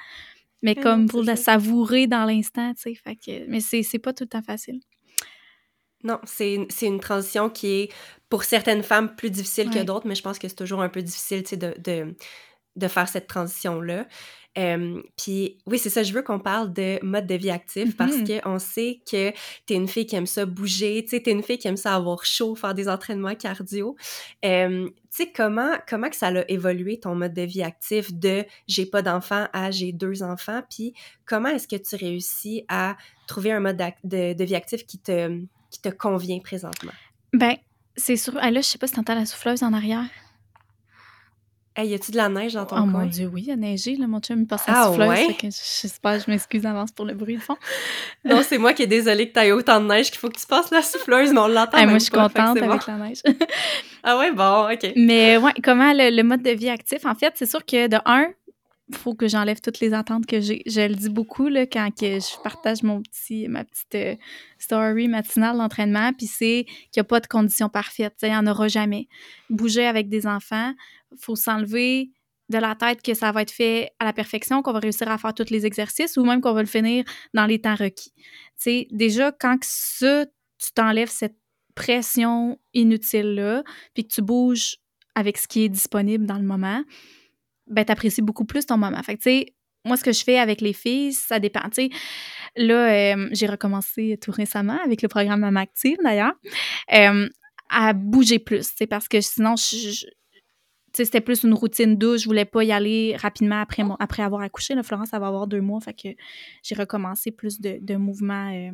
[0.62, 1.54] Mais Mais comme pour la ça.
[1.54, 2.96] savourer dans l'instant, tu sais.
[2.96, 4.80] Fait que, mais c'est pas tout le temps facile.
[6.04, 7.94] Non, c'est une, transition qui est
[8.30, 11.02] pour certaines femmes plus difficile que d'autres, mais je pense que c'est toujours un peu
[11.02, 12.16] difficile tu sais, de, de,
[12.78, 14.08] de faire cette transition-là.
[14.58, 18.18] Euh, puis oui, c'est ça, je veux qu'on parle de mode de vie actif parce
[18.18, 18.42] Mhm.
[18.42, 19.32] qu'on sait que
[19.66, 21.96] t'es une fille qui aime ça bouger, tu sais, t'es une fille qui aime ça
[21.96, 23.96] avoir chaud, faire des entraînements cardio.
[24.44, 28.44] Euh, tu sais, comment, comment que ça a évolué ton mode de vie actif de
[28.68, 30.94] j'ai pas d'enfants à j'ai deux enfants, puis
[31.26, 35.40] comment est-ce que tu réussis à trouver un mode de, de vie actif qui te,
[35.70, 36.92] qui te convient présentement?
[37.34, 37.56] Ben,
[37.96, 38.34] c'est sûr.
[38.40, 40.06] Ah, là, je sais pas si t'entends la souffleuse en arrière.
[41.76, 43.04] Hey, y a-tu de la neige dans ton Oh coin?
[43.04, 43.96] mon Dieu, oui, il a neigé.
[43.96, 45.08] Là, mon chum, il passe la Ah souffleuse.
[45.08, 45.34] ouais?
[45.40, 47.56] Que j'espère, je m'excuse d'avance pour le bruit de fond.
[48.26, 50.46] Non, c'est moi qui est désolée que t'aies autant de neige qu'il faut que tu
[50.46, 52.72] passes la souffleuse, mais on l'entend Hey, moi, je suis pas, contente c'est bon.
[52.72, 53.22] avec la neige.
[54.04, 54.94] Ah ouais, bon, OK.
[54.96, 57.06] Mais ouais, comment le, le mode de vie actif?
[57.06, 58.28] En fait, c'est sûr que de un,
[58.90, 60.62] il faut que j'enlève toutes les attentes que j'ai.
[60.66, 64.16] Je le dis beaucoup là, quand que je partage mon petit, ma petite euh,
[64.58, 68.16] story matinale d'entraînement, puis c'est qu'il n'y a pas de conditions parfaites.
[68.24, 69.08] Il n'y en aura jamais.
[69.50, 70.74] Bouger avec des enfants,
[71.18, 72.12] faut s'enlever
[72.50, 75.18] de la tête que ça va être fait à la perfection, qu'on va réussir à
[75.18, 78.12] faire tous les exercices ou même qu'on va le finir dans les temps requis.
[78.56, 81.38] Sais, déjà, quand ça, tu t'enlèves cette
[81.76, 84.78] pression inutile-là, puis que tu bouges
[85.16, 86.84] avec ce qui est disponible dans le moment,
[87.68, 89.02] ben t'apprécies beaucoup plus ton moment.
[89.86, 91.62] Moi, ce que je fais avec les filles, ça dépend.
[91.70, 91.90] Tu sais,
[92.58, 96.34] là, euh, j'ai recommencé tout récemment avec le programme Maman Active, d'ailleurs,
[96.94, 97.30] euh,
[97.70, 100.06] à bouger plus, tu sais, parce que sinon, je,
[101.06, 102.22] c'était plus une routine douce.
[102.22, 104.76] Je voulais pas y aller rapidement après, mon, après avoir accouché.
[104.76, 105.80] Là, Florence, ça va avoir deux mois.
[105.82, 106.10] Fait que
[106.64, 108.72] j'ai recommencé plus de, de mouvements euh,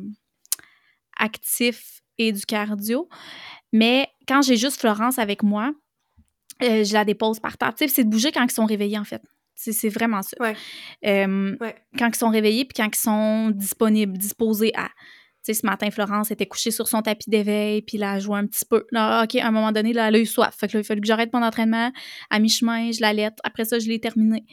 [1.18, 3.08] actifs et du cardio.
[3.72, 5.72] Mais quand j'ai juste Florence avec moi,
[6.62, 7.72] euh, je la dépose par terre.
[7.76, 9.22] C'est de bouger quand ils sont réveillés, en fait.
[9.54, 10.36] C'est c'est vraiment ça.
[10.40, 10.54] Ouais.
[11.06, 11.74] Euh, Ouais.
[11.98, 14.88] Quand ils sont réveillés puis quand ils sont disponibles, disposés à.
[15.46, 18.46] Sais, ce matin, Florence était couchée sur son tapis d'éveil, puis là, elle jouait un
[18.46, 18.84] petit peu.
[18.90, 20.54] Là, OK, à un moment donné, là, elle a eu soif.
[20.58, 21.92] Fait que là, il a fallu que j'arrête mon entraînement.
[22.30, 23.38] À mi-chemin, je l'allaite.
[23.44, 24.44] Après ça, je l'ai terminé.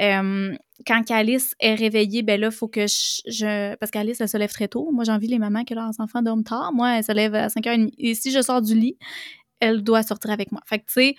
[0.00, 0.54] Euh,
[0.86, 4.36] quand Alice est réveillée, ben là, il faut que je, je- Parce qu'Alice, elle se
[4.36, 4.90] lève très tôt.
[4.92, 6.72] Moi, j'ai envie les mamans que leurs enfants dorment tard.
[6.72, 7.90] Moi, elle se lève à 5h30.
[7.98, 8.96] Et si je sors du lit,
[9.60, 10.62] elle doit sortir avec moi.
[10.66, 11.14] Fait que, tu sais,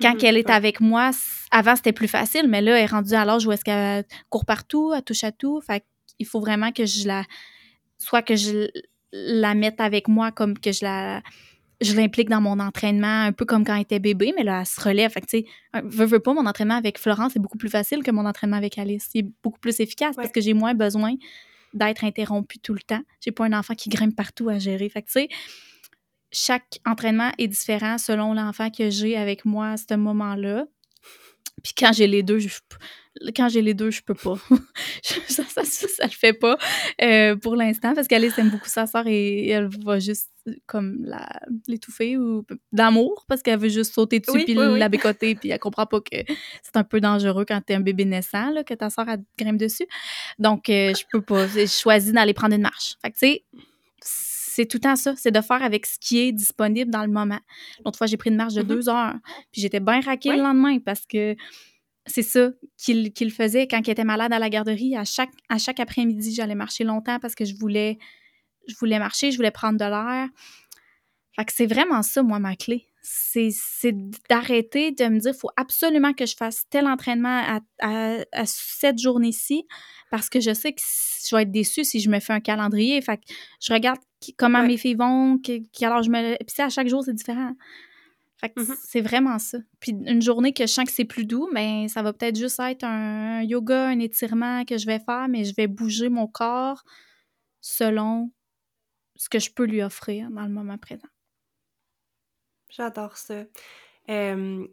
[0.00, 0.54] quand Mhm, elle est ouais.
[0.54, 1.10] avec moi,
[1.50, 4.44] avant, c'était plus facile, mais là, elle est rendue à l'âge où est-ce qu'elle court
[4.44, 5.60] partout, elle touche à tout.
[5.60, 5.84] Fait
[6.16, 7.22] qu'il faut vraiment que je la...
[7.98, 8.68] Soit que je
[9.12, 11.22] la mette avec moi, comme que je la...
[11.82, 14.66] Je l'implique dans mon entraînement, un peu comme quand elle était bébé, mais là, elle
[14.66, 15.10] se relève.
[15.10, 17.68] Fait que, tu sais, un- veux, veux pas, mon entraînement avec Florence est beaucoup plus
[17.68, 19.10] facile que mon entraînement avec Alice.
[19.12, 21.12] Il est beaucoup plus efficace parce que j'ai moins besoin
[21.74, 23.02] d'être interrompue tout le temps.
[23.20, 24.88] J'ai pas un enfant qui grimpe partout à gérer.
[24.88, 25.28] Fait que, tu sais,
[26.32, 30.64] chaque entraînement est différent selon l'enfant que j'ai avec moi à ce moment-là.
[31.62, 32.48] Puis quand j'ai les deux, je,
[33.34, 34.34] quand j'ai les deux, je peux pas.
[35.02, 36.58] ça, ça, ça, ça le fait pas
[37.02, 40.30] euh, pour l'instant parce qu'Alice aime beaucoup sa sœur et elle va juste
[40.66, 41.28] comme la
[41.66, 44.78] l'étouffer ou d'amour parce qu'elle veut juste sauter dessus Oui, puis oui, oui.
[44.78, 46.16] la bécoter puis elle comprend pas que
[46.62, 49.58] c'est un peu dangereux quand t'es un bébé naissant là, que ta sœur elle grimpe
[49.58, 49.86] dessus.
[50.38, 51.46] Donc euh, je peux pas.
[51.48, 52.94] J'ai choisi d'aller prendre une marche.
[53.02, 53.44] Fait que tu sais
[54.56, 57.12] c'est tout le temps ça, c'est de faire avec ce qui est disponible dans le
[57.12, 57.38] moment.
[57.84, 58.68] L'autre fois, j'ai pris une marche de Mhm.
[58.68, 59.14] deux heures,
[59.52, 61.36] puis j'étais bien raquée le lendemain parce que
[62.06, 64.96] c'est ça qu'il faisait quand il était malade à la garderie.
[64.96, 67.98] À chaque, à chaque après-midi, j'allais marcher longtemps parce que je voulais,
[68.68, 70.28] je voulais marcher, je voulais prendre de l'air.
[71.36, 72.86] Fait que c'est vraiment ça, moi, ma clé.
[73.08, 73.94] C'est
[74.28, 78.46] d'arrêter de me dire, il faut absolument que je fasse tel entraînement à, à- à
[78.46, 79.64] cette journée-ci
[80.10, 80.80] parce que je sais que
[81.28, 83.00] je vais être déçue si je me fais un calendrier.
[83.02, 83.22] Fait que
[83.60, 84.66] je regarde qui- comment Ouais.
[84.66, 86.36] mes filles vont, quelle heure je me...
[86.44, 87.52] Puis à chaque jour, c'est différent.
[88.40, 88.76] Fait que Mhm.
[88.82, 89.58] c'est vraiment ça.
[89.80, 92.58] Puis une journée que je sens que c'est plus doux, ben ça va peut-être juste
[92.60, 96.82] être un yoga, un étirement que je vais faire, mais je vais bouger mon corps
[97.60, 98.32] selon
[99.16, 101.08] ce que je peux lui offrir dans le moment présent.
[102.70, 103.34] J'adore ça.
[104.10, 104.64] Euh,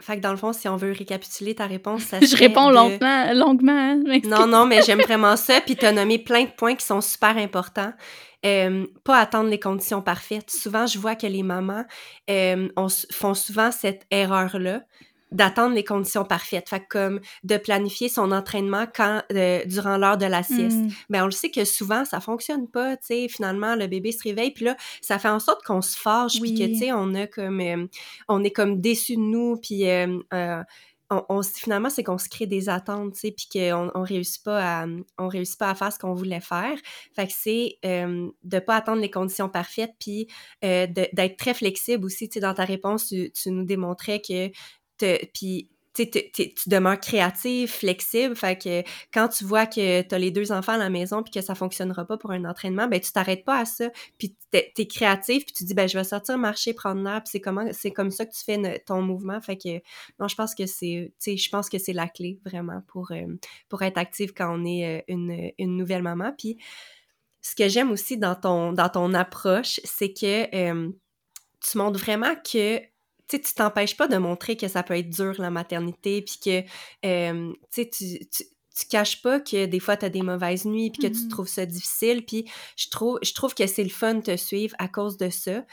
[0.00, 2.74] fait que dans le fond, si on veut récapituler ta réponse, ça Je réponds de-
[2.74, 3.72] longuement, longuement.
[3.72, 4.20] hein.
[4.24, 5.60] Non, non, mais j'aime vraiment ça.
[5.60, 7.92] Puis t'as nommé plein de points qui sont super importants.
[8.46, 10.50] Euh, pas attendre les conditions parfaites.
[10.50, 11.84] Souvent, je vois que les mamans
[12.30, 14.82] euh, on font souvent cette erreur-là
[15.32, 16.68] d'attendre les conditions parfaites.
[16.68, 20.76] Fait que comme de planifier son entraînement quand euh, durant l'heure de la sieste.
[20.76, 20.88] Mm.
[21.08, 24.22] Ben on le sait que souvent ça fonctionne pas, tu sais, finalement le bébé se
[24.22, 26.72] réveille puis là ça fait en sorte qu'on se fâche puis que Oui.
[26.72, 27.86] tu sais on a comme euh,
[28.28, 30.18] on est comme déçu de nous puis euh,
[31.10, 34.82] on, finalement, c'est qu'on se crée des attentes, tu sais, puis qu'on on réussit pas
[34.82, 34.86] à,
[35.18, 36.76] on réussit pas à faire ce qu'on voulait faire.
[37.14, 40.28] Fait que c'est euh, de pas attendre les conditions parfaites, puis
[40.64, 44.50] euh, d'être très flexible aussi, tu sais, dans ta réponse, tu, tu nous démontrais que,
[45.34, 48.36] puis tu, demeures créative, flexible.
[48.36, 48.82] Fait que
[49.12, 51.54] quand tu vois que tu as les deux enfants à la maison puis que ça
[51.54, 53.90] fonctionnera pas pour un entraînement, ben tu t'arrêtes pas à ça.
[54.18, 57.30] Puis tu es, créatif puis tu dis ben je vais sortir marcher, prendre l'air, puis
[57.32, 59.40] c'est comment c'est comme ça que tu fais ton mouvement.
[59.40, 59.80] Fait que
[60.18, 63.26] non, je pense que c'est je pense que c'est la clé vraiment pour euh,
[63.68, 66.32] pour être active quand on est euh, une, une nouvelle maman.
[66.36, 66.58] Puis
[67.42, 70.90] ce que j'aime aussi dans ton dans ton approche, c'est que euh,
[71.60, 72.80] tu montres vraiment que
[73.30, 77.06] tu tu t'empêches pas de montrer que ça peut être dur, la maternité, puis que,
[77.06, 81.02] euh, tu, tu, tu caches pas que des fois, tu as des mauvaises nuits, puis
[81.02, 84.14] que tu mmh trouves ça difficile, puis je trouve, je trouve que c'est le fun
[84.14, 85.64] de te suivre à cause de ça.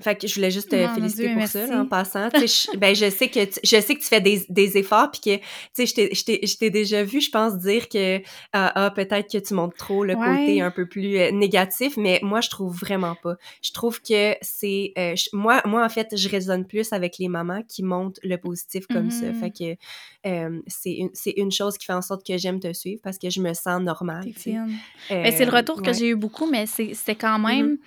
[0.00, 2.28] Fait que je voulais juste te féliciter pour ça, en passant.
[2.34, 5.20] je, ben, je sais que tu, je sais que tu fais des, des efforts, puis
[5.20, 5.36] que,
[5.74, 8.18] tu sais, je t'ai déjà vu, je pense, dire que,
[8.52, 12.20] ah, ah peut-être que tu montres trop le côté un peu plus euh, négatif, mais
[12.22, 13.34] moi, je trouve vraiment pas.
[13.60, 14.92] Je trouve que c'est...
[14.96, 18.86] Euh, moi, moi, en fait, je résonne plus avec les mamans qui montrent le positif
[18.86, 19.32] comme ça.
[19.32, 19.76] Fait mm-hmm.
[20.22, 23.18] que euh, c'est une, une chose qui fait en sorte que j'aime te suivre, parce
[23.18, 24.28] que je me sens normale.
[24.46, 27.56] Ben, c'est le retour que j'ai eu beaucoup, mais c'est quand mm-hmm.
[27.56, 27.78] même...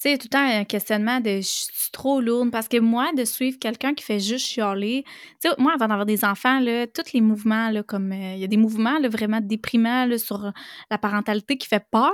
[0.00, 3.24] sais, tout le temps un questionnement de je suis trop lourde parce que moi, de
[3.24, 5.04] suivre quelqu'un qui fait juste chialer,
[5.42, 8.40] tu sais, moi, avant d'avoir des enfants, là, tous les mouvements, là, comme euh, il
[8.40, 10.52] y a des mouvements là, vraiment déprimants là, sur
[10.90, 12.12] la parentalité qui fait peur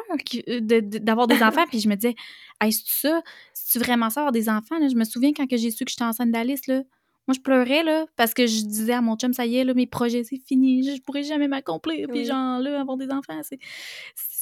[0.48, 1.64] euh, d'avoir des enfants.
[1.70, 2.16] Puis je me disais,
[2.60, 3.22] hey, c'est ça?
[3.54, 4.78] C'est vraiment ça, avoir des enfants?
[4.80, 4.88] Là?
[4.88, 6.82] Je me souviens quand j'ai su que j'étais enceinte d'Alice, là,
[7.26, 9.74] moi, je pleurais, là, parce que je disais à mon chum, ça y est, là,
[9.74, 12.08] mes projets, c'est fini, je pourrais jamais m'accomplir.
[12.08, 13.58] Puis, genre, là, avoir des enfants, c'est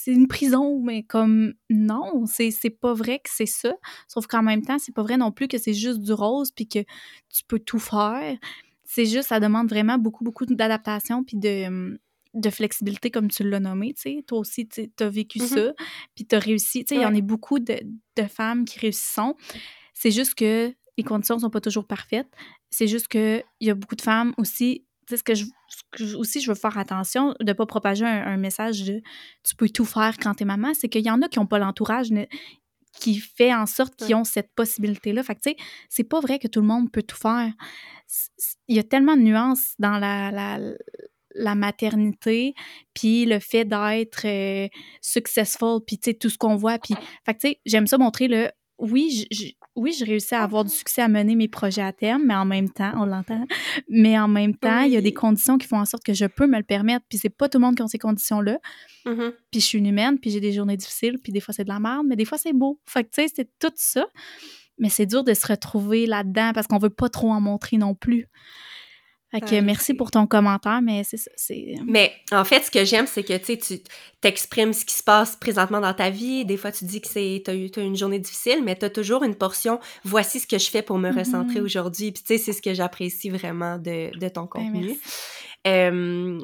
[0.04, 3.72] c'est une prison, mais comme non, c'est pas vrai que c'est ça.
[4.06, 6.68] Sauf qu'en même temps, c'est pas vrai non plus que c'est juste du rose puis
[6.68, 6.80] que
[7.30, 8.36] tu peux tout faire.
[8.84, 11.98] C'est juste, ça demande vraiment beaucoup, beaucoup d'adaptation puis de,
[12.34, 14.24] de flexibilité, comme tu l'as nommé, tu sais.
[14.26, 15.54] Toi aussi, tu as vécu mm-hmm.
[15.54, 15.72] ça,
[16.14, 16.84] puis tu as réussi.
[16.84, 17.78] Tu sais, il y en a beaucoup de,
[18.16, 19.20] de femmes qui réussissent.
[19.94, 22.30] C'est juste que les conditions sont pas toujours parfaites.
[22.70, 25.44] C'est juste qu'il y a beaucoup de femmes aussi ce que je
[26.16, 29.02] aussi je veux faire attention de ne pas propager un, message de
[29.42, 31.58] tu peux tout faire quand t'es maman, c'est qu'il y en a qui n'ont pas
[31.58, 32.08] l'entourage
[33.00, 35.22] qui fait en sorte qu'ils ont cette possibilité-là.
[35.24, 35.56] Fait que, tu sais,
[35.88, 37.52] c'est pas vrai que tout le monde peut tout faire.
[38.68, 40.58] Il y a tellement de nuances dans la, la,
[41.34, 42.54] la maternité,
[42.94, 44.68] puis le fait d'être euh,
[45.00, 46.78] successful, puis, tu sais, tout ce qu'on voit.
[46.78, 46.94] Puis,
[47.26, 50.64] fait que, tu sais, j'aime ça montrer le oui, je, oui, j'ai réussi à avoir
[50.64, 53.44] du succès à mener mes projets à terme, mais en même temps, on l'entend,
[53.88, 56.26] mais en même temps, il y a des conditions qui font en sorte que je
[56.26, 58.58] peux me le permettre, puis c'est pas tout le monde qui a ces conditions-là.
[59.06, 59.32] Mm-hmm.
[59.50, 61.68] Puis je suis une humaine, puis j'ai des journées difficiles, puis des fois c'est de
[61.68, 62.80] la merde, mais des fois c'est beau.
[62.86, 64.06] Fait que tu sais, c'est tout ça.
[64.78, 67.94] Mais c'est dur de se retrouver là-dedans parce qu'on veut pas trop en montrer non
[67.94, 68.26] plus.
[69.40, 71.30] Fait merci pour ton commentaire, mais c'est ça.
[71.50, 73.80] Euh, mais en fait, ce que j'aime, c'est que tu
[74.20, 76.44] t'exprimes ce qui se passe présentement dans ta vie.
[76.44, 79.24] Des fois, tu dis que c'est as eu une journée difficile, mais tu as toujours
[79.24, 79.80] une portion.
[80.04, 81.64] Voici ce que je fais pour me recentrer mm-hmm.
[81.64, 82.12] aujourd'hui.
[82.12, 84.98] Puis, tu sais, c'est ce que j'apprécie vraiment de, de ton ben, contenu.
[85.66, 86.38] Euh,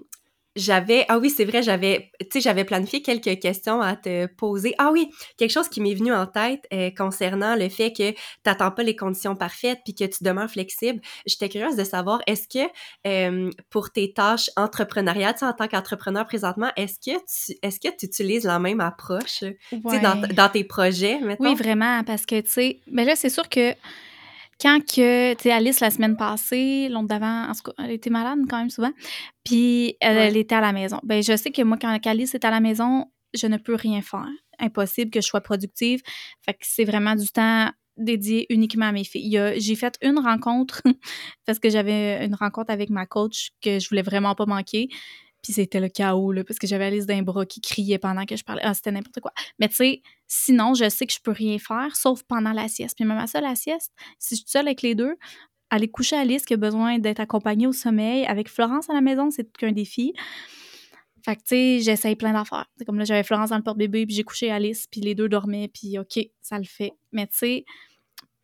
[0.56, 4.74] j'avais ah oui c'est vrai j'avais tu sais j'avais planifié quelques questions à te poser.
[4.78, 8.16] Ah oui quelque chose qui m'est venu en tête euh, concernant le fait que tu
[8.44, 11.00] n'attends pas les conditions parfaites puis que tu demeures flexible.
[11.26, 12.70] J'étais curieuse de savoir est-ce que
[13.06, 18.06] euh, pour tes tâches entrepreneuriales en tant qu'entrepreneur présentement est-ce que tu est-ce que tu
[18.06, 21.44] utilises la même approche dans, dans, tes projets mettons?
[21.44, 23.74] oui vraiment parce que tu sais mais là c'est sûr que
[24.60, 28.10] quand que, tu sais, Alice, la semaine passée, l'autre d'avant, en tout cas, elle était
[28.10, 28.92] malade quand même souvent,
[29.44, 30.98] puis elle, était à la maison.
[31.02, 34.02] Ben je sais que moi, quand Alice est à la maison, je ne peux rien
[34.02, 34.28] faire.
[34.58, 36.02] Impossible que je sois productive.
[36.44, 39.40] Fait que c'est vraiment du temps dédié uniquement à mes filles.
[39.56, 40.82] J'ai fait une rencontre,
[41.46, 44.88] parce que j'avais une rencontre avec ma coach que je voulais vraiment pas manquer.
[45.42, 48.36] Puis c'était le chaos, là, parce que j'avais Alice d'un bras qui criait pendant que
[48.36, 48.62] je parlais.
[48.64, 49.32] Ah, c'était n'importe quoi.
[49.58, 52.96] Mais tu sais, sinon, je sais que je peux rien faire, sauf pendant la sieste.
[52.96, 55.16] Puis même à ça, la sieste, si je suis seule avec les deux,
[55.70, 59.30] aller coucher Alice qui a besoin d'être accompagnée au sommeil, avec Florence à la maison,
[59.30, 60.12] c'est qu'un défi.
[61.24, 62.66] Fait que, tu sais, j'essaye plein d'affaires.
[62.76, 65.28] C'est comme là, j'avais Florence dans le porte-bébé, puis j'ai couché Alice, puis les deux
[65.28, 66.92] dormaient, puis OK, ça le fait.
[67.12, 67.64] Mais tu sais,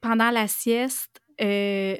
[0.00, 1.96] pendant la sieste, euh,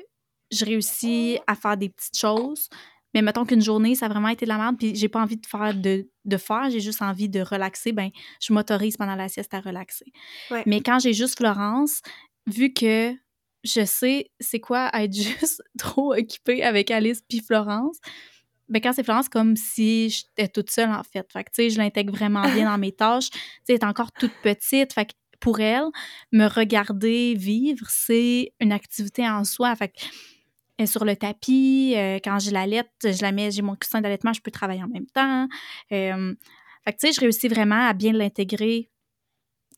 [0.52, 2.68] je réussis à faire des petites choses,
[3.16, 5.38] mais mettons qu'une journée, ça a vraiment été de la merde, puis j'ai pas envie
[5.38, 8.10] de faire, de, de faire, j'ai juste envie de relaxer, ben
[8.42, 10.04] je m'autorise pendant la sieste à relaxer.
[10.66, 12.02] Mais quand j'ai juste Florence,
[12.46, 13.14] vu que
[13.64, 17.96] je sais c'est quoi être juste trop occupée avec Alice puis Florence,
[18.68, 21.26] ben quand c'est Florence, comme si j'étais toute seule, en fait.
[21.32, 23.30] Fait que, tu sais, je l'intègre vraiment bien dans mes tâches.
[23.30, 24.92] Tu sais, elle est encore toute petite.
[24.92, 25.86] Fait que pour elle,
[26.32, 29.74] me regarder vivre, c'est une activité en soi.
[29.74, 30.00] Fait que
[30.78, 31.94] est sur le tapis.
[31.96, 34.88] Euh, quand je l'allaite, je la mets, j'ai mon coussin d'allaitement, je peux travailler en
[34.88, 35.48] même temps.
[35.92, 36.34] Euh,
[36.84, 38.90] fait que, tu sais, je réussis vraiment à bien l'intégrer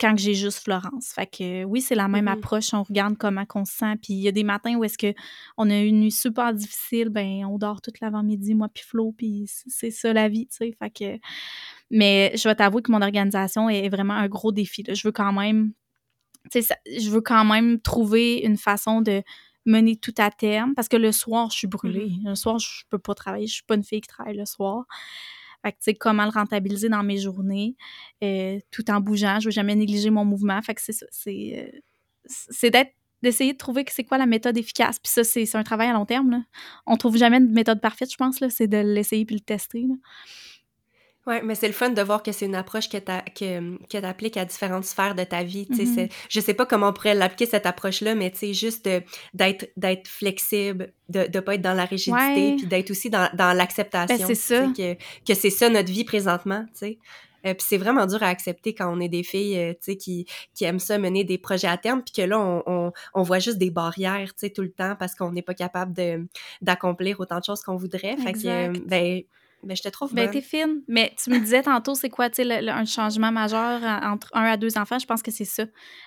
[0.00, 1.08] quand j'ai juste Florence.
[1.12, 2.32] Fait que oui, c'est la même Mhm.
[2.34, 2.72] approche.
[2.72, 3.94] On regarde comment on se sent.
[4.02, 5.12] Puis il y a des matins où est-ce que
[5.56, 9.12] on a eu une nuit super difficile, ben on dort toute l'avant-midi, moi puis Flo,
[9.16, 10.72] puis c'est ça la vie, tu sais.
[10.78, 11.18] Fait que...
[11.90, 14.82] Mais je vais t'avouer que mon organisation est vraiment un gros défi.
[14.84, 14.94] là.
[14.94, 15.72] Je veux quand même...
[16.52, 19.22] tu sais, ça- je veux quand même trouver une façon de
[19.68, 22.12] mener tout à terme parce que le soir, je suis brûlée.
[22.24, 23.46] Le soir, je peux pas travailler.
[23.46, 24.84] Je suis pas une fille qui travaille le soir.
[25.64, 27.76] Fait que, tu sais, comment le rentabiliser dans mes journées,
[28.22, 29.40] euh, tout en bougeant.
[29.40, 30.60] Je veux jamais négliger mon mouvement.
[30.62, 31.06] Fait que c'est ça.
[31.10, 31.78] C'est, euh,
[32.26, 35.00] c'est d'être d'essayer de trouver c'est quoi la méthode efficace.
[35.00, 36.30] Puis ça, c'est, un travail à long terme.
[36.30, 36.42] Là.
[36.86, 38.38] On trouve jamais une méthode parfaite, je pense.
[38.48, 39.82] C'est de l'essayer puis le tester.
[39.82, 39.94] là.
[41.28, 43.98] Ouais, mais c'est le fun de voir que c'est une approche que t'a- que, que
[43.98, 45.66] t'appliques à différentes sphères de ta vie.
[45.68, 45.94] tu sais, Mhm.
[45.94, 48.88] c'est- Je sais pas comment on pourrait l'appliquer, cette approche-là, mais tu juste
[49.34, 52.16] d'être d'être flexible, de ne pas être dans la rigidité,
[52.50, 52.54] Ouais.
[52.56, 54.16] puis d'être aussi dans, dans l'acceptation.
[54.16, 54.66] Ben, c'est tu ça.
[54.76, 54.94] Que,
[55.26, 56.98] que c'est ça notre vie présentement, tu sais.
[57.46, 59.96] Euh, puis c'est vraiment dur à accepter quand on est des filles, euh, tu sais,
[59.96, 63.22] qui, qui aiment ça mener des projets à terme, puis que là, on, on, on
[63.22, 65.92] voit juste des barrières, tu sais, tout le temps, parce qu'on n'est pas capable
[66.62, 68.16] d'accomplir autant de choses qu'on voudrait.
[68.16, 69.22] Fait que, euh, ben,
[69.62, 70.82] ben, je te trouve Ben, t'es fine.
[70.88, 74.42] Mais tu me disais tantôt, c'est quoi, tu sais, un changement majeur en- entre un
[74.44, 74.98] à deux enfants?
[74.98, 75.64] Je pense que c'est ça.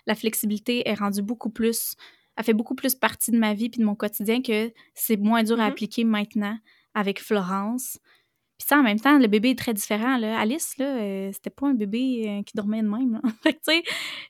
[0.07, 1.95] La flexibilité est rendue beaucoup plus,
[2.37, 5.43] elle fait beaucoup plus partie de ma vie puis de mon quotidien que c'est moins
[5.43, 5.71] dur à Mhm.
[5.71, 6.57] appliquer maintenant
[6.93, 7.99] avec Florence.
[8.57, 10.17] Puis ça, en même temps, le bébé est très différent.
[10.17, 10.39] Là.
[10.39, 13.13] Alice, là, euh, c'était pas un bébé euh, qui dormait de même.
[13.13, 13.21] là.
[13.43, 13.83] fait que, tu sais,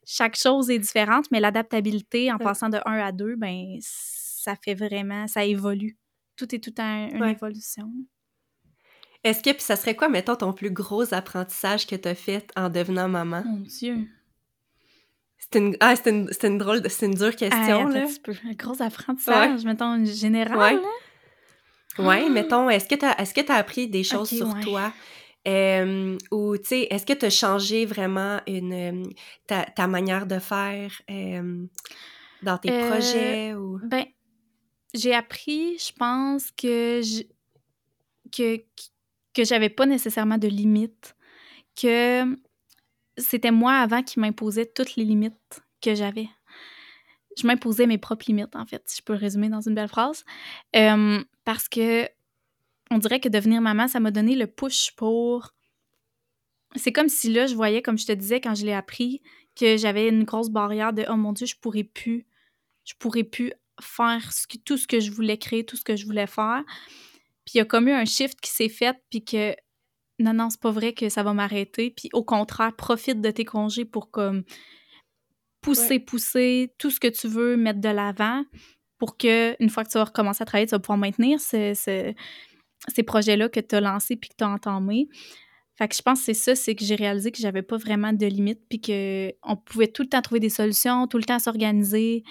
[0.06, 2.44] chaque chose est différente, mais l'adaptabilité en Ouais.
[2.46, 5.98] passant de un à deux, ben, ça fait vraiment, ça évolue.
[6.38, 7.32] Tout est tout en une Ouais.
[7.34, 7.92] évolution.
[9.24, 12.52] Est-ce que, puis ça serait quoi, mettons, ton plus gros apprentissage que tu as fait
[12.56, 13.44] en devenant maman?
[13.46, 14.08] Mon Dieu.
[15.38, 18.06] C'est une, ah, c'est une, une drôle, c'est une dure question, là.
[18.46, 20.58] un gros apprentissage, mettons, une générale.
[20.58, 20.74] Ouais.
[22.00, 22.08] là.
[22.08, 22.30] Ouais, Ah!
[22.30, 24.62] mettons, est-ce que tu as, est-ce que t'as appris des choses sur ouais.
[24.62, 24.94] toi?
[25.48, 29.12] Euh, ou, tu sais, est-ce que tu as changé vraiment une,
[29.48, 31.66] ta, ta manière de faire euh,
[32.44, 33.54] dans tes Euh, projets?
[33.56, 33.80] Ou...
[33.84, 34.06] Ben,
[34.94, 37.24] j'ai appris, je pense, que je,
[38.32, 38.64] que,
[39.34, 41.16] que j'avais pas nécessairement de limites,
[41.76, 42.24] que
[43.18, 46.28] c'était moi avant qui m'imposais toutes les limites que j'avais.
[47.38, 50.26] Je m'imposais mes propres limites, en fait, si je peux résumer dans une belle phrase.
[50.76, 52.08] Euh, parce que
[52.90, 55.54] on dirait que devenir maman, ça m'a donné le push pour.
[56.76, 59.22] C'est comme si là, je voyais, comme je te disais quand je l'ai appris,
[59.56, 62.26] que j'avais une grosse barrière de oh mon Dieu, je pourrais plus,
[63.00, 64.30] pourrais plus faire
[64.66, 66.64] tout ce que je voulais créer, tout ce que je voulais faire.
[67.46, 69.56] Puis il y a comme eu un shift qui s'est fait, puis que
[70.20, 71.90] non, non, c'est pas vrai que ça va m'arrêter.
[71.92, 74.44] Puis au contraire, profite de tes congés pour comme
[75.62, 78.44] pousser, pousser tout ce que tu veux, mettre de l'avant
[78.98, 81.74] pour que une fois que tu vas recommencer à travailler, tu vas pouvoir maintenir ce-
[81.74, 82.14] ce-
[82.88, 85.08] ces projets-là que tu as lancés puis que tu as entamés.
[85.76, 88.14] Fait que je pense que c'est ça, c'est que j'ai réalisé que j'avais pas vraiment
[88.14, 92.24] de limites puis qu'on pouvait tout le temps trouver des solutions, tout le temps s'organiser.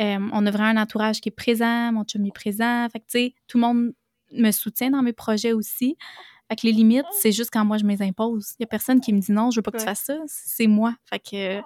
[0.00, 2.88] Euh, on a vraiment un entourage qui est présent, mon chum est présent.
[2.92, 3.92] Fait que, tu sais, tout le monde
[4.32, 5.96] me soutient dans mes projets aussi.
[6.48, 8.54] Fait que les limites, c'est juste quand moi je me les impose.
[8.58, 10.16] Il y a personne qui me dit non, je veux pas que tu fasses ça.
[10.26, 10.94] C'est moi.
[11.04, 11.60] Fait que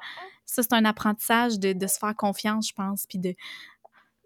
[0.44, 3.34] ça, c'est un apprentissage de, de se faire confiance, je pense, puis de,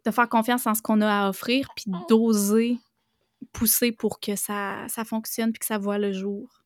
[0.05, 2.79] de faire confiance en ce qu'on a à offrir, puis d'oser
[3.53, 6.62] pousser pour que ça, ça fonctionne puis que ça voit le jour.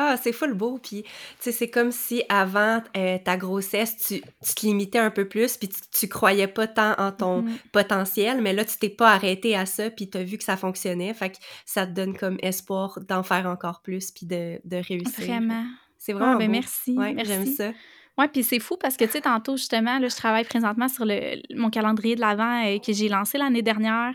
[0.00, 0.78] Ah, c'est full beau.
[0.78, 5.10] Puis, tu sais, c'est comme si avant euh, ta grossesse, tu, tu te limitais un
[5.10, 7.56] peu plus, puis tu, tu croyais pas tant en ton Mhm.
[7.72, 10.56] potentiel, mais là, tu t'es pas arrêté à ça, puis tu as vu que ça
[10.56, 11.12] fonctionnait.
[11.14, 15.12] Fait que ça te donne comme espoir d'en faire encore plus, puis de, de réussir.
[15.26, 15.64] Vraiment.
[15.98, 16.52] C'est Ah, vraiment ben beau.
[16.52, 16.96] merci.
[16.96, 17.72] Ouais, j'aime ça.
[18.16, 21.04] Ouais, puis c'est fou parce que, tu sais, tantôt, justement, là, je travaille présentement sur
[21.04, 24.12] le, mon calendrier de l'Avent euh, que j'ai lancé l'année dernière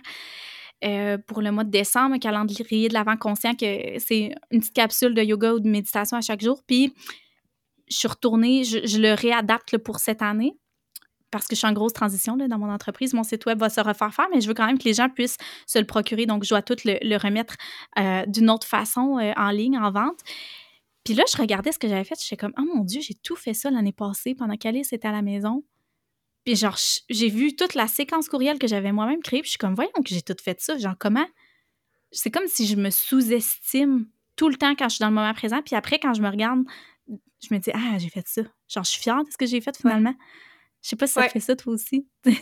[0.84, 4.74] euh, pour le mois de décembre, un calendrier de l'Avent conscient que c'est une petite
[4.74, 6.64] capsule de yoga ou de méditation à chaque jour.
[6.68, 6.94] Puis
[7.88, 10.58] je suis retournée, je, le réadapte pour cette année
[11.32, 13.14] parce que je suis en grosse transition dans mon entreprise.
[13.14, 15.10] Mon site web va se refaire faire, mais je veux quand même que les gens
[15.10, 16.28] puissent se le procurer.
[16.28, 17.56] Donc, je dois tout le, le remettre
[17.98, 20.20] euh, d'une autre façon euh, en ligne, en vente.
[21.04, 22.16] Puis là, je regardais ce que j'avais fait.
[22.20, 25.08] Je suis comme, oh mon Dieu, j'ai tout fait ça l'année passée pendant qu'Alice était
[25.08, 25.64] à la maison.
[26.46, 26.78] Puis genre,
[27.10, 29.42] j'ai vu toute la séquence courriel que j'avais moi-même créée.
[29.42, 30.78] Puis je suis comme, voyons que j'ai tout fait ça.
[30.78, 31.26] Genre, comment?
[32.12, 35.34] C'est comme si je me sous-estime tout le temps quand je suis dans le moment
[35.34, 35.62] présent.
[35.62, 36.64] Puis après, quand je me regarde,
[37.08, 38.42] je me dis, ah, j'ai fait ça.
[38.68, 40.14] Genre, je suis fière de ce que j'ai fait finalement.
[40.82, 41.28] Je sais pas si ça Ouais.
[41.28, 42.08] te fait ça toi aussi.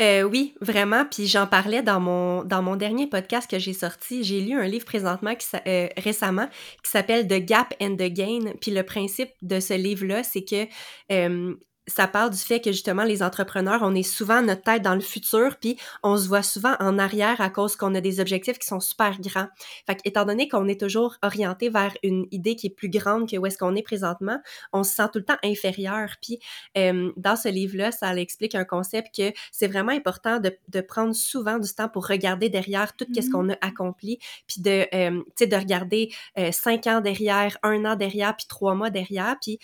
[0.00, 1.04] Euh, oui, vraiment.
[1.04, 4.24] Puis j'en parlais dans mon, dans mon dernier podcast que j'ai sorti.
[4.24, 6.48] J'ai lu un livre présentement qui, euh, récemment
[6.82, 8.54] qui s'appelle The Gap and the Gain.
[8.60, 10.66] Puis le principe de ce livre-là, c'est que
[11.12, 11.54] euh,
[11.88, 15.00] ça parle du fait que justement les entrepreneurs, on est souvent notre tête dans le
[15.00, 18.68] futur, puis on se voit souvent en arrière à cause qu'on a des objectifs qui
[18.68, 19.48] sont super grands.
[19.86, 23.36] Fait étant donné qu'on est toujours orienté vers une idée qui est plus grande que
[23.36, 24.38] où est-ce qu'on est présentement,
[24.72, 26.16] on se sent tout le temps inférieur.
[26.22, 26.38] Puis
[26.78, 31.14] euh, dans ce livre-là, ça explique un concept que c'est vraiment important de, de, prendre
[31.14, 33.58] souvent du temps pour regarder derrière tout ce qu'on a mmh.
[33.60, 38.74] accompli, puis de, euh, de regarder euh, cinq ans derrière, un an derrière, puis trois
[38.74, 39.58] mois derrière, puis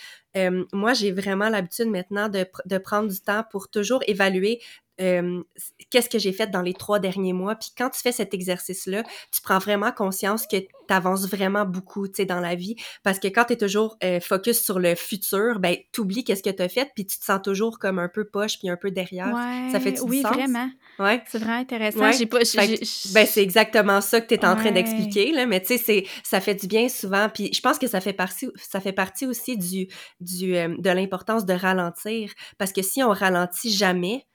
[0.72, 4.61] moi, j'ai vraiment l'habitude maintenant de, de, prendre du temps pour toujours évaluer
[5.01, 5.42] euh,
[5.90, 7.55] qu'est-ce que j'ai fait dans les trois derniers mois?
[7.55, 12.09] Puis quand tu fais cet exercice-là, tu prends vraiment conscience que tu avances vraiment beaucoup,
[12.09, 12.76] tu sais, dans la vie.
[13.03, 16.42] Parce que quand tu es toujours euh, focus sur le futur, ben, tu oublies qu'est-ce
[16.42, 18.76] que tu as fait, puis tu te sens toujours comme un peu poche, puis un
[18.76, 19.34] peu derrière.
[19.70, 20.32] ça fait du oui, sens?
[20.32, 20.70] vraiment.
[20.99, 21.22] Ouais.
[21.26, 22.11] C'est vraiment intéressant.
[22.12, 22.38] J'ai pas...
[22.38, 25.46] ben, c'est exactement ça que tu es en train d'expliquer, là.
[25.46, 27.28] Mais tu sais, ça fait du bien souvent.
[27.28, 29.88] Puis je pense que ça fait partie, ça fait partie aussi du,
[30.20, 32.32] du, euh, de l'importance de ralentir.
[32.59, 34.26] Parce que si on ralentit jamais,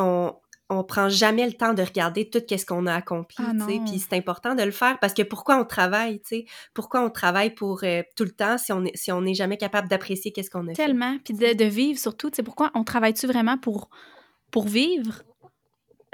[0.00, 0.34] on,
[0.70, 4.16] on prend jamais le temps de regarder tout ce qu'on a accompli, ah puis c'est
[4.16, 6.44] important de le faire parce que pourquoi on travaille, tu sais,
[6.74, 9.56] pourquoi on travaille pour euh, tout le temps si on est, si on n'est jamais
[9.56, 12.84] capable d'apprécier qu'est-ce qu'on a Tellement, puis de, de, vivre surtout, tu sais, pourquoi on
[12.84, 13.90] travaille-tu vraiment pour,
[14.52, 15.22] pour vivre?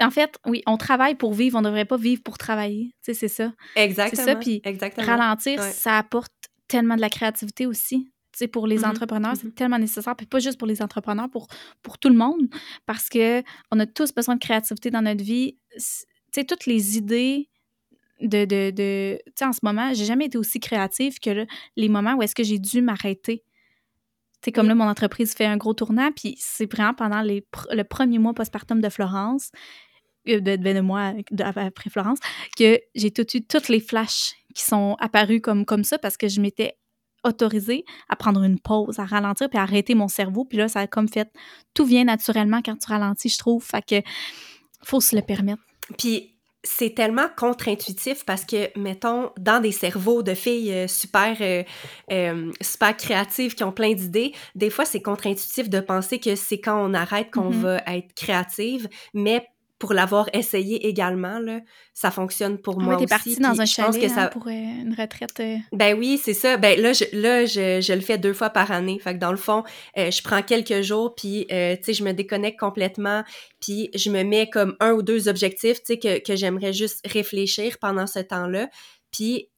[0.01, 3.13] En fait, oui, on travaille pour vivre, on ne devrait pas vivre pour travailler, tu
[3.13, 3.53] sais, c'est ça.
[3.75, 4.23] Exactement.
[4.23, 4.61] C'est ça, puis
[4.97, 6.33] ralentir, ça apporte
[6.67, 8.11] tellement de la créativité aussi
[8.45, 11.47] pour les mmh entrepreneurs, c'est mmh tellement nécessaire, puis pas juste pour les entrepreneurs, pour,
[11.81, 12.47] pour tout le monde,
[12.85, 15.57] parce que on a tous besoin de créativité dans notre vie.
[15.71, 15.81] Tu
[16.31, 17.49] sais, toutes les idées
[18.21, 18.45] de...
[18.45, 22.13] de, de tu sais, en ce moment, j'ai jamais été aussi créative que les moments
[22.15, 23.43] où est-ce que j'ai dû m'arrêter.
[24.41, 27.43] Tu sais, comme là, mon entreprise fait un gros tournant, puis c'est vraiment pendant les
[27.71, 29.51] le premier mois postpartum de Florence,
[30.27, 31.13] euh, de, de, de moi
[31.55, 32.19] après Florence,
[32.55, 36.27] que j'ai tout eu toutes les flashs qui sont apparus comme, comme ça parce que
[36.27, 36.77] je m'étais
[37.27, 40.45] autorisé à prendre une pause, à ralentir, puis à arrêter mon cerveau.
[40.45, 41.29] Puis là, ça a comme fait,
[41.73, 43.63] tout vient naturellement quand tu ralentis, je trouve.
[43.63, 44.07] Fait que
[44.83, 45.61] faut se le permettre.
[45.97, 51.63] Puis c'est tellement contre-intuitif parce que, mettons, dans des cerveaux de filles euh, super, euh,
[52.11, 56.59] euh, super créatives qui ont plein d'idées, des fois, c'est contre-intuitif de penser que c'est
[56.59, 57.61] quand on arrête qu'on mm-hmm.
[57.61, 59.47] va être créative, mais
[59.79, 61.59] pour l'avoir essayé également, là,
[61.93, 63.05] ça fonctionne pour ah moi aussi.
[63.05, 64.27] t'es partie dans un chalet que hein, ça...
[64.27, 65.39] pour euh, une retraite.
[65.39, 65.57] Euh.
[65.71, 66.57] Ben oui, c'est ça.
[66.57, 68.99] Ben là, je, là je, je, le fais deux fois par année.
[68.99, 69.63] Fait que dans le fond,
[69.97, 73.23] euh, je prends quelques jours, puis tu sais, je me déconnecte complètement,
[73.61, 77.05] puis je me mets comme un ou deux objectifs, tu sais, que, que j'aimerais juste
[77.05, 78.69] réfléchir pendant ce temps-là.
[79.11, 79.49] Puis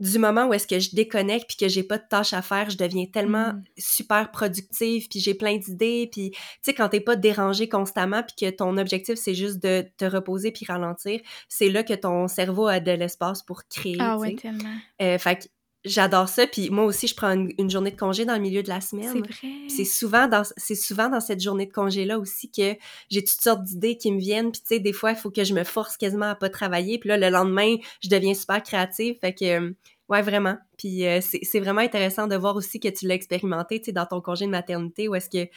[0.00, 2.68] du moment où est-ce que je déconnecte puis que j'ai pas de tâches à faire,
[2.68, 3.62] je deviens tellement mm.
[3.78, 8.34] super productive puis j'ai plein d'idées puis tu sais quand t'es pas dérangé constamment puis
[8.46, 12.66] que ton objectif c'est juste de te reposer puis ralentir, c'est là que ton cerveau
[12.66, 13.96] a de l'espace pour créer.
[14.00, 14.76] Ah ouais, tellement.
[15.00, 15.50] Euh, fait
[15.84, 18.68] j'adore ça puis moi aussi je prends une, journée de congé dans le milieu de
[18.68, 19.12] la semaine.
[19.12, 19.54] C'est vrai.
[19.68, 22.74] C'est souvent dans c'est souvent dans cette journée de congé là aussi que
[23.10, 25.44] j'ai toutes sortes d'idées qui me viennent puis tu sais des fois il faut que
[25.44, 29.16] je me force quasiment à pas travailler puis là le lendemain je deviens super créative
[29.20, 29.70] fait que euh,
[30.08, 30.58] Ouais, vraiment.
[30.76, 34.04] Puis euh, c'est vraiment intéressant de voir aussi que tu l'as expérimenté, tu sais, dans
[34.06, 35.50] ton congé de maternité, où est-ce que,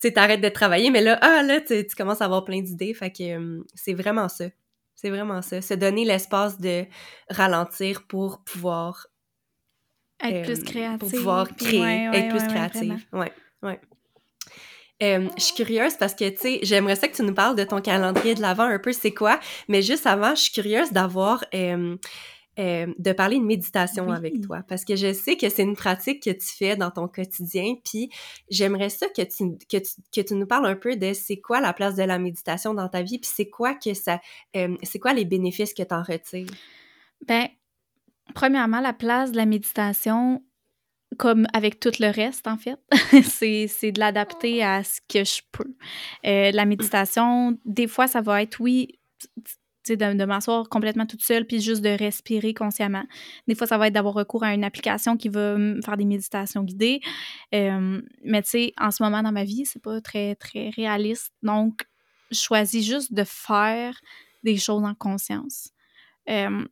[0.00, 2.94] tu t'arrêtes de travailler, mais là, ah, là, tu, commences à avoir plein d'idées.
[2.94, 4.46] Fait que c'est vraiment ça.
[4.94, 5.60] C'est vraiment ça.
[5.60, 6.84] Se donner l'espace de
[7.28, 9.06] ralentir pour pouvoir...
[10.22, 10.98] Être plus créative.
[10.98, 13.04] Pour pouvoir créer, être plus créative.
[13.12, 13.80] Ouais, ouais.
[15.00, 17.80] je suis curieuse parce que, tu sais, j'aimerais ça que tu nous parles de ton
[17.80, 21.44] calendrier de l'avant un peu, c'est quoi, mais juste avant, je suis curieuse d'avoir
[22.58, 26.22] euh, de parler de méditation avec toi parce que je sais que c'est une pratique
[26.22, 28.10] que tu fais dans ton quotidien puis
[28.50, 31.60] j'aimerais ça que tu, que tu, que tu nous parles un peu de c'est quoi
[31.60, 34.20] la place de la méditation dans ta vie puis c'est quoi que ça
[34.56, 36.50] euh, c'est quoi les bénéfices que tu en retires?
[37.26, 37.46] Ben
[38.34, 40.42] premièrement la place de la méditation
[41.18, 42.78] comme avec tout le reste, en fait,
[43.24, 45.74] c'est de l'adapter à ce que je peux.
[46.24, 49.00] Euh, la méditation, des fois, ça va être, oui,
[49.88, 53.04] de, m'asseoir complètement toute seule puis juste de respirer consciemment.
[53.48, 56.62] Des fois, ça va être d'avoir recours à une application qui va faire des méditations
[56.62, 57.00] guidées.
[57.54, 61.32] Euh, mais tu sais, en ce moment dans ma vie, c'est pas très, très réaliste.
[61.42, 61.82] Donc,
[62.30, 63.98] je choisis juste de faire
[64.42, 65.70] des choses en conscience.
[66.28, 66.64] Euh,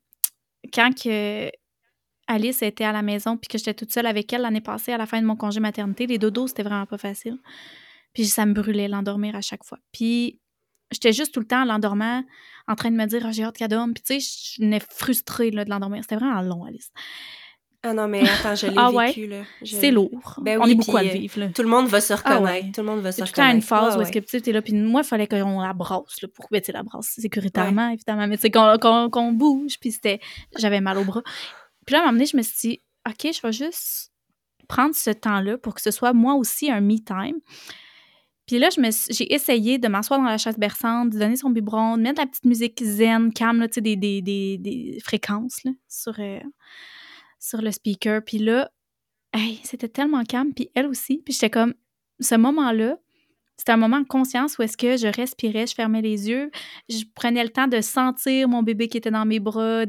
[0.73, 1.51] quand que
[2.27, 4.99] Alice était à la maison puis que j'étais toute seule avec elle l'année passée à
[4.99, 7.39] la fin de mon congé maternité, les dodos, c'était vraiment pas facile.
[8.13, 9.79] Puis ça me brûlait l'endormir à chaque fois.
[9.93, 10.41] Puis
[10.91, 12.25] j'étais juste tout le temps, l'endormant,
[12.67, 13.95] en train de me dire, oh, j'ai hâte qu'elle dorme.
[13.95, 16.03] Puis, tu sais, je venais frustrée là, de l'endormir.
[16.03, 16.91] C'était vraiment long, Alice.
[17.83, 19.43] Ah non, mais attends, je l'ai ah vécu, là.
[19.65, 20.41] C'est lourd.
[20.43, 21.49] Ben oui, On est beaucoup à le vivre, là.
[21.49, 22.73] Tout le monde va se ah reconnaître.
[22.73, 23.51] Tout le monde va se reconnaître.
[23.51, 25.73] Temps une phase où est-ce que, tu es là, puis moi, il fallait qu'on la
[25.73, 29.93] brosse, là, pour, ben, tu la brosse sécuritairement, évidemment, mais tu sais, qu'on bouge, puis
[29.93, 30.21] c'était,
[30.59, 31.23] j'avais mal au bras.
[31.87, 34.13] Puis là, à un moment donné, je me suis dit, OK, je vais juste
[34.69, 37.41] prendre ce temps-là pour que ce soit moi aussi un me-time.
[38.47, 38.69] Puis là,
[39.11, 42.27] j'ai essayé de m'asseoir dans la chaise berçante, de donner son biberon, de mettre la
[42.27, 46.41] petite musique zen, calme, tu sais, des, des, des, des, fréquences là, sur, euh,
[47.39, 48.23] sur le speaker.
[48.25, 48.71] Puis là,
[49.33, 51.23] hey, c'était tellement calme, puis elle aussi.
[51.25, 51.75] Puis j'étais comme,
[52.21, 52.97] ce moment-là,
[53.57, 56.51] c'était un moment de conscience où est-ce que je respirais, je fermais les yeux,
[56.89, 59.85] je prenais le temps de sentir mon bébé qui était dans mes bras,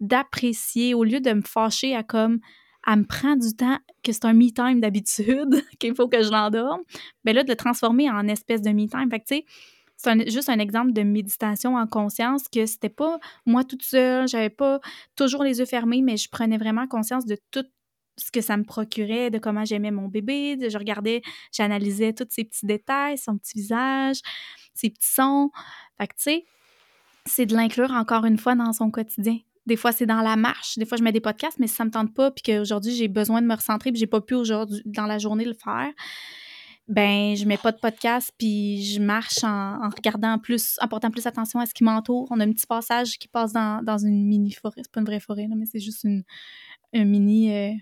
[0.00, 2.40] d'apprécier au lieu de me fâcher à comme
[2.86, 6.30] elle me prend du temps que c'est un me time d'habitude, qu'il faut que je
[6.30, 6.80] l'endorme,
[7.24, 9.08] bien là, de le transformer en espèce de me time.
[9.10, 9.44] Fait que, tu sais,
[10.02, 14.50] c'est juste un exemple de méditation en conscience que c'était pas moi toute seule, j'avais
[14.50, 14.80] pas
[15.16, 17.64] toujours les yeux fermés, mais je prenais vraiment conscience de tout
[18.18, 20.58] ce que ça me procurait, de comment j'aimais mon bébé.
[20.68, 21.22] Je regardais,
[21.52, 24.20] j'analysais tous ces petits détails, son petit visage,
[24.74, 25.50] ses petits sons.
[25.98, 26.44] Fait que, tu sais,
[27.24, 29.38] c'est de l'inclure encore une fois dans son quotidien.
[29.66, 30.76] Des fois, c'est dans la marche.
[30.76, 33.06] Des fois, je mets des podcasts, mais si ça me tente pas, puis qu'aujourd'hui, j'ai
[33.06, 35.90] besoin de me recentrer, puis j'ai pas pu aujourd'hui, dans la journée, le faire,
[36.92, 41.26] ben je mets pas de podcast, puis je marche en, regardant plus, en portant plus
[41.26, 42.28] attention à ce qui m'entoure.
[42.30, 44.82] On a un petit passage qui passe dans, dans une mini-forêt.
[44.82, 46.22] C'est pas une vraie forêt, là, mais c'est juste une,
[46.94, 47.52] un mini...
[47.52, 47.72] Euh,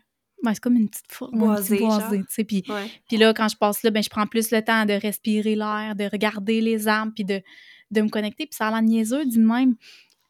[0.42, 2.44] c'est comme une petite forme, boisée, tu sais.
[2.44, 2.64] Puis,
[3.08, 5.94] puis là, quand je passe là, ben, je prends plus le temps de respirer l'air,
[5.96, 7.42] de regarder les arbres, puis de,
[7.90, 8.46] de me connecter.
[8.46, 9.74] Puis ça a l'air niaiseux, du même,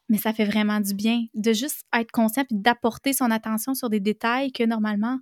[0.09, 3.89] mais ça fait vraiment du bien de juste être conscient puis d'apporter son attention sur
[3.89, 5.19] des détails que normalement,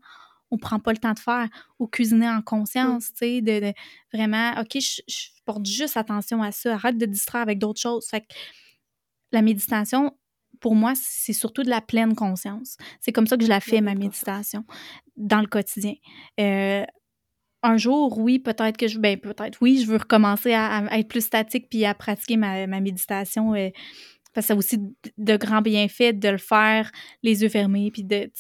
[0.52, 1.48] on prend pas le temps de faire
[1.78, 3.14] ou cuisiner en conscience, mm.
[3.14, 3.74] tu sais, de,
[4.14, 8.08] vraiment, OK, je, je, porte juste attention à ça, arrête de distraire avec d'autres choses.
[8.08, 8.28] Fait que
[9.32, 10.16] la méditation,
[10.60, 12.78] pour moi, c'est surtout de la pleine conscience.
[13.02, 14.66] C'est comme ça que je la fais, ma méditation,
[15.18, 15.94] dans le quotidien.
[16.40, 16.86] Euh,
[17.62, 19.00] un jour, oui, peut-être que je.
[19.00, 23.54] Ben, peut-être, oui, je veux recommencer à, être plus statique puis à pratiquer ma, méditation.
[23.54, 23.70] Euh,
[24.34, 24.78] parce que ça a aussi
[25.18, 26.92] de grands bienfaits de le faire
[27.24, 27.92] les yeux fermés.
[27.92, 28.32] Puis de,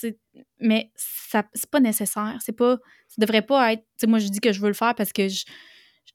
[0.60, 2.38] mais ça c'est pas nécessaire.
[2.42, 2.78] C'est pas.
[3.08, 3.84] Ça devrait pas être.
[4.08, 5.46] Moi, je dis que je veux le faire parce que je,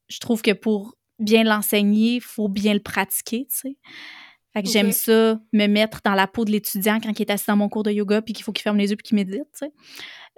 [0.09, 3.77] je trouve que pour bien l'enseigner, il faut bien le pratiquer, tu sais.
[4.53, 7.47] Fait que j'aime ça, me mettre dans la peau de l'étudiant quand il est assis
[7.49, 9.49] dans mon cours de yoga puis qu'il faut qu'il ferme les yeux puis qu'il médite,
[9.53, 9.73] tu sais.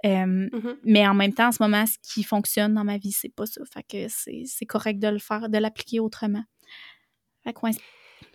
[0.03, 0.77] Mm-hmm.
[0.83, 3.45] Mais en même temps, en ce moment, ce qui fonctionne dans ma vie, c'est pas
[3.45, 3.61] ça.
[3.71, 6.43] Fait que c'est correct de le faire, de l'appliquer autrement.
[7.43, 7.59] Fait que,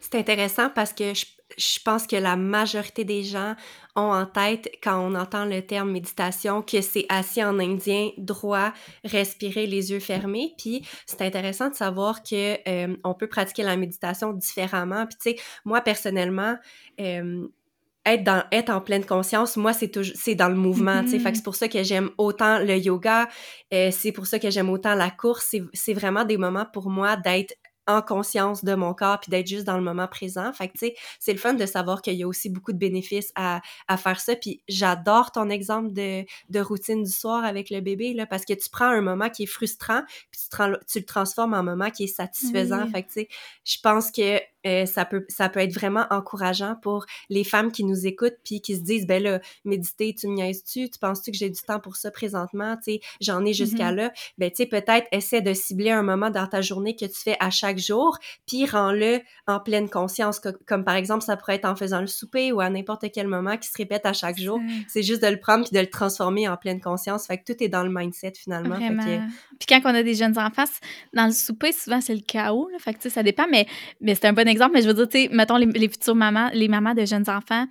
[0.03, 1.25] c'est intéressant parce que je,
[1.57, 3.55] je, pense que la majorité des gens
[3.95, 8.73] ont en tête, quand on entend le terme méditation, que c'est assis en indien, droit,
[9.05, 10.55] respirer les yeux fermés.
[10.59, 15.07] Puis c'est intéressant de savoir que euh, on peut pratiquer la méditation différemment.
[15.07, 16.57] Puis tu sais, moi personnellement,
[17.01, 17.47] euh,
[18.05, 21.19] être dans être en pleine conscience moi c'est toujours c'est dans le mouvement tu sais
[21.19, 21.37] fait que mm-hmm.
[21.37, 23.29] c'est pour ça que j'aime autant le yoga
[23.73, 27.17] euh, c'est pour ça que j'aime autant la course c'est vraiment des moments pour moi
[27.17, 27.55] d'être
[27.87, 30.53] en conscience de mon corps puis d'être juste dans le moment présent.
[30.53, 32.79] Fait que, tu sais, c'est le fun de savoir qu'il y a aussi beaucoup de
[32.79, 34.37] bénéfices à, à faire ça.
[34.37, 38.55] Puis j'adore ton exemple de, de routine du soir avec le bébé, là, parce que
[38.55, 40.57] tu prends un moment qui est frustrant puis tu,
[40.89, 42.87] tu le transformes en moment qui est satisfaisant.
[42.89, 43.29] Fait que, tu sais,
[43.65, 47.85] je pense que euh, ça peut ça peut être vraiment encourageant pour les femmes qui
[47.85, 50.91] nous écoutent puis qui se disent ben là méditer tu me niaises-tu?
[50.91, 52.77] Tu penses-tu que j'ai du temps pour ça présentement?
[52.77, 53.97] Tu sais j'en ai jusqu'à mm-hmm.
[53.97, 54.13] là.
[54.39, 57.37] Ben tu sais peut-être essaie de cibler un moment dans ta journée que tu fais
[57.41, 61.77] à chaque jour puis rends-le en pleine conscience comme par exemple ça pourrait être en
[61.77, 64.61] faisant le souper ou à n'importe quel moment qui se répète à chaque jour.
[64.89, 67.27] C'est juste de le prendre puis de le transformer en pleine conscience.
[67.27, 68.79] Fait que tout est dans le mindset finalement.
[69.59, 70.63] Puis quand on a des jeunes enfants
[71.13, 72.79] dans le souper souvent c'est le chaos là.
[72.79, 73.67] fait que ça dépend mais
[74.01, 76.51] mais c'est un bon exemple, mais je veux dire, tu sais, mettons les, futures mamans,
[76.53, 77.67] les mamans de jeunes enfants,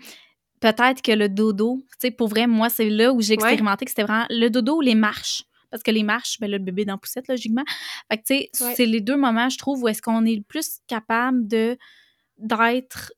[0.60, 3.92] peut-être que le dodo, tu sais, pour vrai, moi, c'est là où j'ai expérimenté que
[3.92, 5.44] c'était vraiment le dodo ou les marches.
[5.70, 7.64] Parce que les marches, ben là, le bébé dans la poussette, logiquement.
[8.12, 10.44] Fait que, tu sais, c'est les deux moments, je trouve, où est-ce qu'on est le
[10.44, 11.78] plus capable de
[12.38, 13.14] d'être,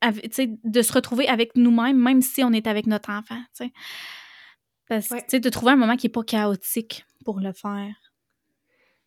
[0.00, 3.66] tu sais, de se retrouver avec nous-mêmes, même si on est avec notre enfant, tu
[3.66, 3.72] sais.
[4.88, 7.94] Parce que, tu sais, de trouver un moment qui n'est pas chaotique pour le faire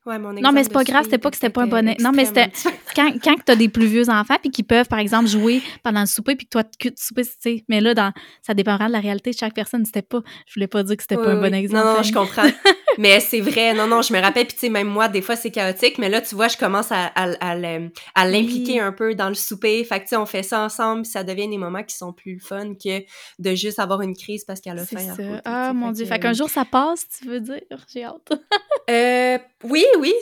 [0.05, 1.95] non, mais c'est pas grave, c'était pas que c'était pas un bon.
[1.99, 2.51] Non, mais c'était
[2.95, 6.01] quand, quand tu as des plus vieux enfants puis qui peuvent, par exemple, jouer pendant
[6.01, 7.65] le souper puis que toi, tu souper, tu sais.
[7.69, 9.83] Mais là, dans, ça dépendra de la réalité de chaque personne.
[9.85, 10.21] C'était pas.
[10.47, 11.85] Je voulais pas dire que c'était pas un bon exemple.
[11.85, 12.47] Non, non, je comprends.
[12.99, 13.73] mais c'est vrai.
[13.73, 14.45] Non, non, je me rappelle.
[14.45, 15.97] Puis, tu sais, même moi, des fois, c'est chaotique.
[15.97, 19.83] Mais là, tu vois, je commence à, à, à, l'impliquer un peu dans le souper.
[19.83, 21.05] Fait que, tu sais, on fait ça ensemble.
[21.05, 22.99] ça devient des moments qui sont plus fun que
[23.39, 25.15] de juste avoir une crise parce qu'elle a faim.
[25.15, 25.41] Ça.
[25.45, 26.05] ah, mon Dieu.
[26.05, 27.61] Fait qu'un jour, ça passe, tu veux dire?
[27.91, 28.31] J'ai hâte.
[28.89, 30.13] euh, oui, oui.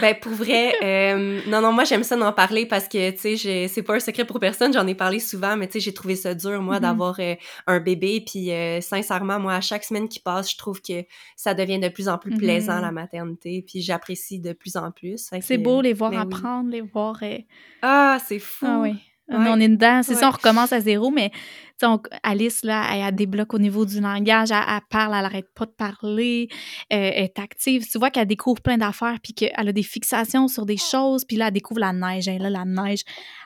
[0.00, 3.68] ben, pour vrai, euh, non, non, moi, j'aime ça d'en parler parce que, tu sais,
[3.68, 4.72] c'est pas un secret pour personne.
[4.72, 6.80] J'en ai parlé souvent, mais tu sais, j'ai trouvé ça dur, moi, mm-hmm.
[6.80, 7.34] d'avoir euh,
[7.66, 8.24] un bébé.
[8.24, 8.50] Puis,
[8.82, 11.04] sincèrement, moi, à chaque semaine qui passe, je trouve que
[11.36, 12.82] ça devient de plus en plus plaisant, mm-hmm.
[12.82, 13.64] la maternité.
[13.66, 15.30] Puis, j'apprécie de plus en plus.
[15.40, 17.20] C'est beau les voir ben apprendre, les voir.
[17.82, 18.66] Ah, c'est fou.
[18.68, 18.94] Ah oui.
[19.30, 20.02] On est dedans.
[20.02, 21.30] C'est ça, on recommence à zéro, mais
[22.22, 26.48] Alice, là, elle, débloque au niveau du langage, elle, parle, elle n'arrête pas de parler,
[26.92, 27.86] euh, elle est active.
[27.88, 31.36] Tu vois qu'elle découvre plein d'affaires, puis qu'elle a des fixations sur des choses, puis
[31.36, 32.28] là, elle découvre la neige.
[32.28, 33.02] Hein, là, la neige,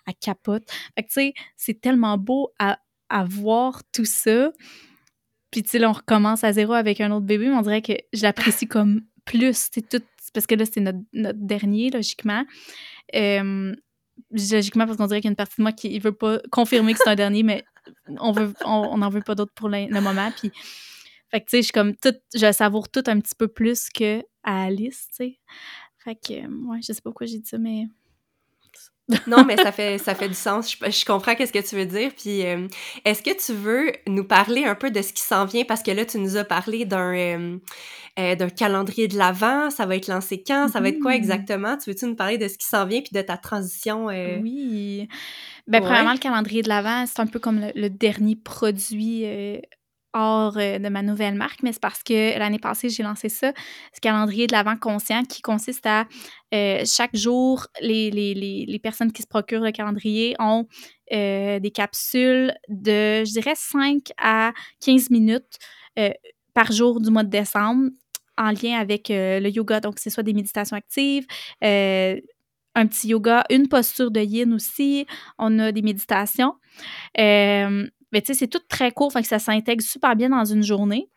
[0.06, 0.64] elle capote.
[0.96, 2.78] Fait que, tu sais, c'est tellement beau à,
[3.08, 4.50] à voir tout ça.
[5.50, 7.82] Puis, tu sais, là, on recommence à zéro avec un autre bébé, mais on dirait
[7.82, 9.68] que je l'apprécie comme plus.
[9.72, 12.44] C'est tout, parce que là, c'est notre, notre, dernier, logiquement.
[13.14, 13.74] Euh,
[14.30, 16.38] logiquement, parce qu'on dirait qu'il y a une partie de moi qui ne veut pas
[16.50, 17.64] confirmer que c'est un dernier, mais
[18.20, 20.30] on veut on n'en veut pas d'autres pour le, moment.
[20.36, 20.50] Puis,
[21.30, 24.22] fait que, tu sais, je comme tout, je savoure tout un petit peu plus que
[24.42, 25.38] à Alice, tu sais.
[25.98, 27.86] Fait que, ouais, je sais pas pourquoi j'ai dit ça, mais
[29.26, 30.76] non, mais ça fait, ça fait du sens.
[30.80, 32.10] Je, comprends qu'est-ce que tu veux dire.
[32.16, 32.66] Puis, euh,
[33.04, 35.64] est-ce que tu veux nous parler un peu de ce qui s'en vient?
[35.64, 37.58] Parce que là, tu nous as parlé d'un euh,
[38.18, 39.68] euh, calendrier de l'Avent.
[39.70, 40.68] Ça va être lancé quand?
[40.68, 41.76] Ça va être quoi exactement?
[41.76, 44.06] Tu veux-tu nous parler de ce qui s'en vient puis de ta transition?
[44.06, 45.06] Oui.
[45.66, 49.26] Ben, premièrement, le calendrier de l'Avent, c'est un peu comme le dernier produit
[50.14, 53.52] hors euh, de ma nouvelle marque, mais c'est parce que l'année passée, j'ai lancé ça,
[53.92, 56.06] ce calendrier de l'avant conscient qui consiste à
[56.54, 60.66] euh, chaque jour, les, les, les, personnes qui se procurent le calendrier ont
[61.12, 65.58] euh, des capsules de, je dirais, 5 à 15 minutes
[66.54, 67.90] par jour du mois de décembre
[68.36, 69.80] en lien avec le yoga.
[69.80, 71.24] Donc, c'est soit des méditations actives,
[71.62, 75.06] un petit yoga, une posture de yin aussi.
[75.38, 76.54] On a des méditations.
[78.14, 80.62] Mais tu sais, c'est tout très court, fait que ça s'intègre super bien dans une
[80.62, 81.10] journée.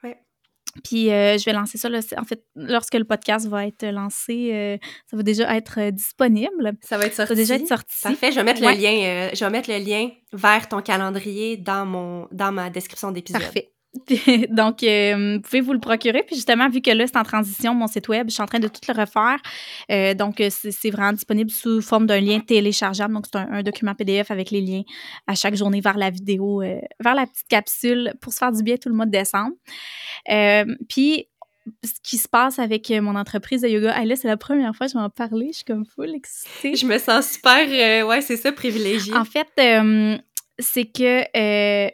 [0.83, 4.77] Puis euh, je vais lancer ça, en fait, lorsque le podcast va être lancé, euh,
[5.09, 6.73] ça va déjà être euh, disponible.
[6.81, 7.27] Ça va être sorti.
[7.29, 8.01] Ça va déjà être sorti.
[8.01, 11.85] Parfait, je vais mettre le lien, je vais mettre le lien vers ton calendrier dans
[11.85, 13.41] mon, dans ma description d'épisode.
[13.41, 13.71] Parfait.
[14.49, 16.23] Donc, euh, vous pouvez vous le procurer?
[16.23, 18.59] Puis justement, vu que là, c'est en transition, mon site web, je suis en train
[18.59, 19.37] de tout le refaire.
[19.91, 23.13] Euh, donc, euh, c'est vraiment disponible sous forme d'un lien téléchargeable.
[23.13, 24.83] Donc, c'est un, document PDF avec les liens
[25.25, 26.61] à chaque journée vers la vidéo,
[26.99, 29.55] vers la petite capsule pour se faire du bien tout le mois de décembre.
[30.89, 31.27] puis,
[31.83, 34.05] ce qui se passe avec mon entreprise de yoga.
[34.05, 35.47] là, c'est la première fois que je vais en parler.
[35.51, 36.75] Je suis comme full excitée.
[36.75, 39.13] Je me sens super, ouais, c'est ça, privilégiée.
[39.13, 39.47] En fait,
[40.59, 41.89] c'est que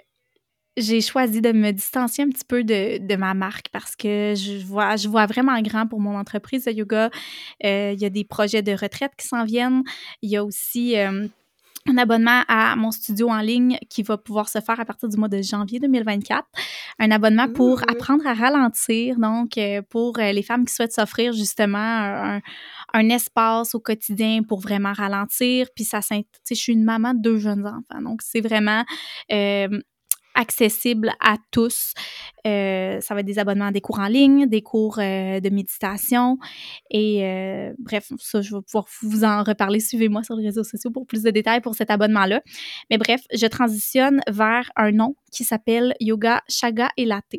[0.78, 4.66] j'ai choisi de me distancier un petit peu de, de, ma marque parce que je
[4.66, 7.10] vois, je vois vraiment grand pour mon entreprise de yoga.
[7.64, 9.84] Euh, il y a des projets de retraite qui s'en viennent.
[10.22, 11.28] Il y a aussi euh,
[11.88, 15.18] un abonnement à mon studio en ligne qui va pouvoir se faire à partir du
[15.18, 16.44] mois de janvier 2024.
[16.98, 21.78] Un abonnement pour apprendre à ralentir, donc euh, pour les femmes qui souhaitent s'offrir justement
[21.78, 22.42] un,
[22.94, 25.68] un, espace au quotidien pour vraiment ralentir.
[25.76, 28.84] Puis ça, je suis une maman de deux jeunes enfants, donc c'est vraiment
[30.36, 31.94] accessible à tous.
[32.46, 35.50] Euh, ça va être des abonnements à des cours en ligne, des cours euh, de
[35.50, 36.38] méditation
[36.90, 39.80] et euh, bref, ça, je vais pouvoir vous en reparler.
[39.80, 42.42] Suivez-moi sur les réseaux sociaux pour plus de détails pour cet abonnement-là.
[42.90, 47.36] Mais bref, je transitionne vers un nom qui s'appelle Yoga Chaga et Latte.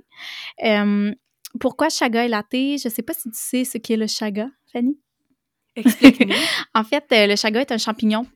[1.60, 2.52] pourquoi Chaga et Latte?
[2.52, 4.98] Je ne sais pas si tu sais ce qu'est le Chaga, Fanny.
[5.76, 6.36] Explique-moi.
[6.74, 8.26] en fait, le Chaga est un champignon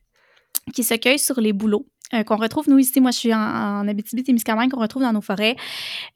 [0.73, 3.39] qui se cueille sur les bouleaux euh, qu'on retrouve, nous, ici, moi, je suis en,
[3.39, 5.57] en Abitibi-Témiscamingue, qu'on retrouve dans nos forêts.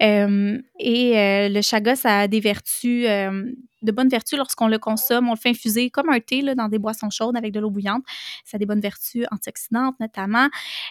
[0.03, 5.29] Euh, et euh, le chaga, ça a des vertus, de bonnes vertus lorsqu'on le consomme.
[5.29, 7.71] On le fait infuser comme un thé là, dans des boissons chaudes avec de l'eau
[7.71, 8.03] bouillante.
[8.45, 10.49] Ça a des bonnes vertus antioxydantes, notamment.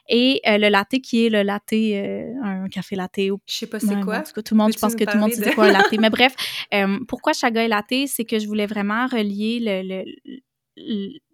[0.08, 3.18] Et le latte, qui est le latte, un café latte.
[3.18, 4.20] Je sais pas c'est quoi.
[4.20, 5.72] En tout cas, tout le monde, je pense que tout le monde sait quoi un
[5.72, 5.94] latte.
[6.00, 6.36] Mais bref,
[7.08, 8.08] pourquoi chaga et latte?
[8.08, 10.42] C'est que je voulais vraiment relier le, le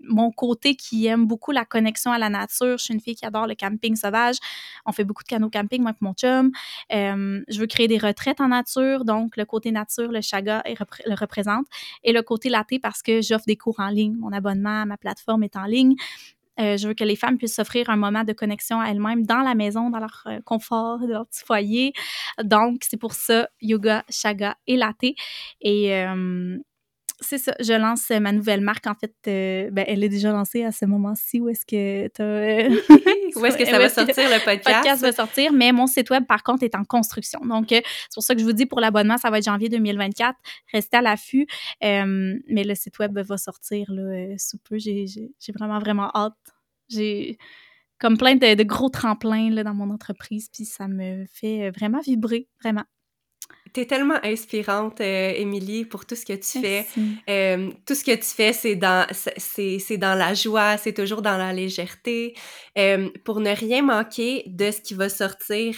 [0.01, 2.77] mon côté qui aime beaucoup la connexion à la nature.
[2.77, 4.37] Je suis une fille qui adore le camping sauvage.
[4.85, 6.51] On fait beaucoup de canot camping, moi et mon chum.
[6.93, 9.05] Euh, je veux créer des retraites en nature.
[9.05, 11.65] Donc, le côté nature, le chaga le représente.
[12.03, 14.15] Et le côté laté parce que j'offre des cours en ligne.
[14.15, 15.95] Mon abonnement à ma plateforme est en ligne.
[16.59, 19.41] Euh, je veux que les femmes puissent s'offrir un moment de connexion à elles-mêmes dans
[19.41, 21.93] la maison, dans leur euh, confort, dans leur petit foyer.
[22.43, 25.15] Donc, c'est pour ça, yoga, chaga et laté.
[25.61, 25.91] Et
[27.19, 27.53] c'est ça.
[27.59, 28.85] Je lance ma nouvelle marque.
[28.85, 31.39] En fait, euh, ben, elle est déjà lancée à ce moment-ci.
[31.39, 32.69] Où est-ce que tu euh,
[33.35, 34.67] Où est-ce que ça va sortir, le podcast?
[34.67, 37.39] Le podcast va sortir, mais mon site web, par contre, est en construction.
[37.39, 39.69] Donc, euh, c'est pour ça que je vous dis, pour l'abonnement, ça va être janvier
[39.69, 40.37] 2024.
[40.71, 41.47] Restez à l'affût.
[41.81, 44.77] mais le site web va sortir là, sous peu.
[44.77, 46.33] J'ai vraiment, vraiment hâte.
[46.89, 47.37] J'ai
[47.99, 51.99] comme plein de, de gros tremplins là, dans mon entreprise, puis ça me fait vraiment
[51.99, 52.83] vibrer, vraiment.
[53.73, 56.85] Tu es tellement inspirante, euh, Émilie, pour tout ce que tu fais.
[57.29, 61.37] Euh, tout ce que tu fais, c'est dans, c'est, dans la joie, c'est toujours dans
[61.37, 62.35] la légèreté.
[62.77, 65.75] Euh, pour ne rien manquer de ce qui va sortir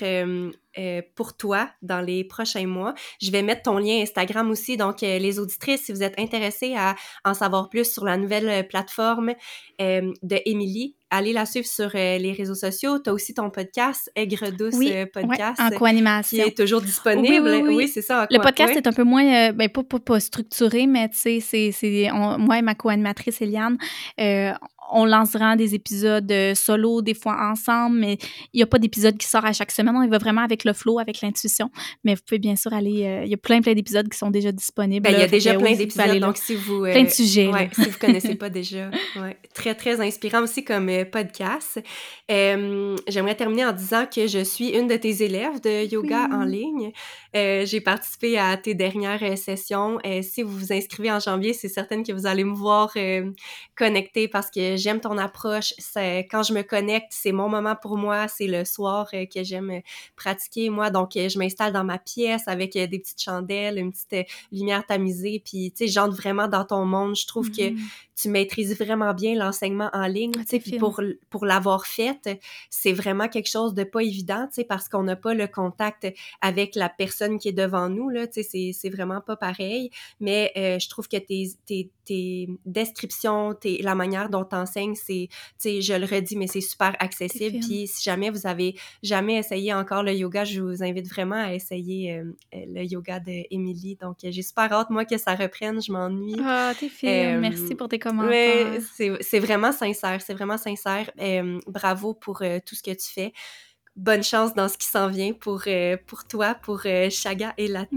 [0.80, 2.94] euh, pour toi dans les prochains mois.
[3.22, 6.74] Je vais mettre ton lien Instagram aussi, donc euh, les auditrices, si vous êtes intéressés
[6.78, 9.34] à en savoir plus sur la nouvelle plateforme
[9.80, 13.00] de Émilie, allez la suivre sur les réseaux sociaux.
[13.00, 14.76] Tu as aussi ton podcast, Aigre Douce
[15.14, 15.60] Podcast.
[15.60, 16.44] en co-animation.
[16.44, 17.50] Qui est toujours disponible.
[17.50, 18.28] Oui, oui, c'est ça.
[18.30, 22.10] Le podcast est un peu moins, ben, pas, pas, pas, structuré, mais tu sais, c'est
[22.12, 23.78] moi et ma co-animatrice Eliane,
[24.92, 28.18] on lancera des épisodes euh, solo, des fois ensemble, mais
[28.54, 29.96] il n'y a pas d'épisode qui sort à chaque semaine.
[29.96, 31.70] On y va vraiment avec le flow, avec l'intuition.
[32.04, 33.06] Mais vous pouvez bien sûr aller.
[33.06, 35.04] Euh, il y a plein, plein d'épisodes qui sont déjà disponibles.
[35.04, 36.84] Ben, il y a déjà plein d'épisodes, donc si vous.
[36.84, 37.52] plein de euh, sujets.
[37.74, 38.90] si vous ne connaissez pas déjà.
[39.54, 41.80] Très, très inspirant aussi comme podcast.
[42.28, 46.92] J'aimerais terminer en disant que je suis une de tes élèves de yoga en ligne.
[47.34, 50.00] J'ai participé à tes dernières sessions.
[50.22, 52.94] si vous vous inscrivez en janvier, c'est certain que vous allez me voir
[53.76, 55.74] connecter parce que j'aime ton approche.
[55.96, 58.28] Quand je me connecte, c'est mon moment pour moi.
[58.28, 59.82] C'est le soir euh, que j'aime euh,
[60.16, 60.90] pratiquer, moi.
[60.90, 65.42] Donc, euh, je m'installe dans ma pièce avec des petites chandelles, une petite lumière tamisée.
[65.46, 67.16] Puis, tu sais, j'entre vraiment dans ton monde.
[67.16, 67.78] Je trouve que mm-hmm
[68.20, 70.32] tu maîtrises vraiment bien l'enseignement en ligne.
[70.48, 72.40] Puis pour, pour l'avoir fait,
[72.70, 76.08] c'est vraiment quelque chose de pas évident, parce qu'on n'a pas le contact
[76.42, 78.12] avec la personne qui est devant nous.
[78.32, 79.90] C'est vraiment pas pareil.
[80.20, 84.96] Mais euh, je trouve que tes, tes, tes descriptions, tes, la manière dont tu enseignes,
[84.96, 85.30] c'est,
[85.64, 87.60] je le redis, mais c'est super accessible.
[87.60, 91.54] Puis si jamais vous avez jamais essayé encore le yoga, je vous invite vraiment à
[91.54, 93.96] essayer euh, le yoga d'Émilie.
[93.96, 95.82] Donc, j'ai super hâte, moi, que ça reprenne.
[95.82, 96.36] Je m'ennuie.
[96.44, 97.40] Ah, t'es fine.
[97.40, 98.00] Merci pour tes
[98.96, 101.10] c'est vraiment sincère, c'est vraiment sincère.
[101.68, 103.34] bravo pour euh, tout ce que tu fais.
[103.96, 107.68] Bonne chance dans ce qui s'en vient pour, euh, pour toi, pour euh, Chaga et
[107.68, 107.90] Latte.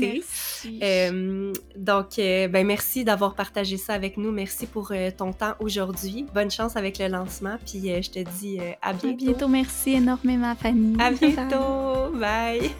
[1.77, 4.33] donc, ben merci d'avoir partagé ça avec nous.
[4.33, 6.27] Merci pour ton temps aujourd'hui.
[6.35, 7.57] Bonne chance avec le lancement.
[7.65, 9.09] Puis je te dis à bientôt.
[9.09, 9.49] À bientôt.
[9.49, 10.97] Merci énormément, Fanny.
[10.99, 12.11] À bientôt.
[12.19, 12.71] Bye.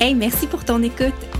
[0.00, 1.31] hey, merci pour ton écoute.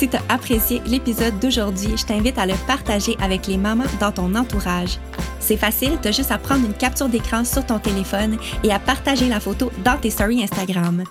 [0.00, 4.10] Si tu as apprécié l'épisode d'aujourd'hui, je t'invite à le partager avec les mamans dans
[4.10, 4.98] ton entourage.
[5.40, 8.78] C'est facile, tu as juste à prendre une capture d'écran sur ton téléphone et à
[8.78, 11.04] partager la photo dans tes stories Instagram.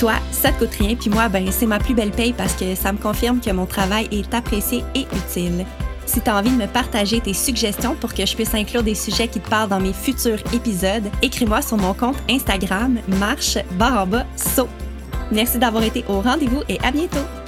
[0.00, 2.74] Toi, ça te coûte rien, puis moi, ben, c'est ma plus belle paye parce que
[2.74, 5.64] ça me confirme que mon travail est apprécié et utile.
[6.04, 8.96] Si tu as envie de me partager tes suggestions pour que je puisse inclure des
[8.96, 14.08] sujets qui te parlent dans mes futurs épisodes, écris-moi sur mon compte Instagram marche barre
[14.34, 14.68] saut.
[15.30, 17.43] Merci d'avoir été au rendez-vous et à bientôt!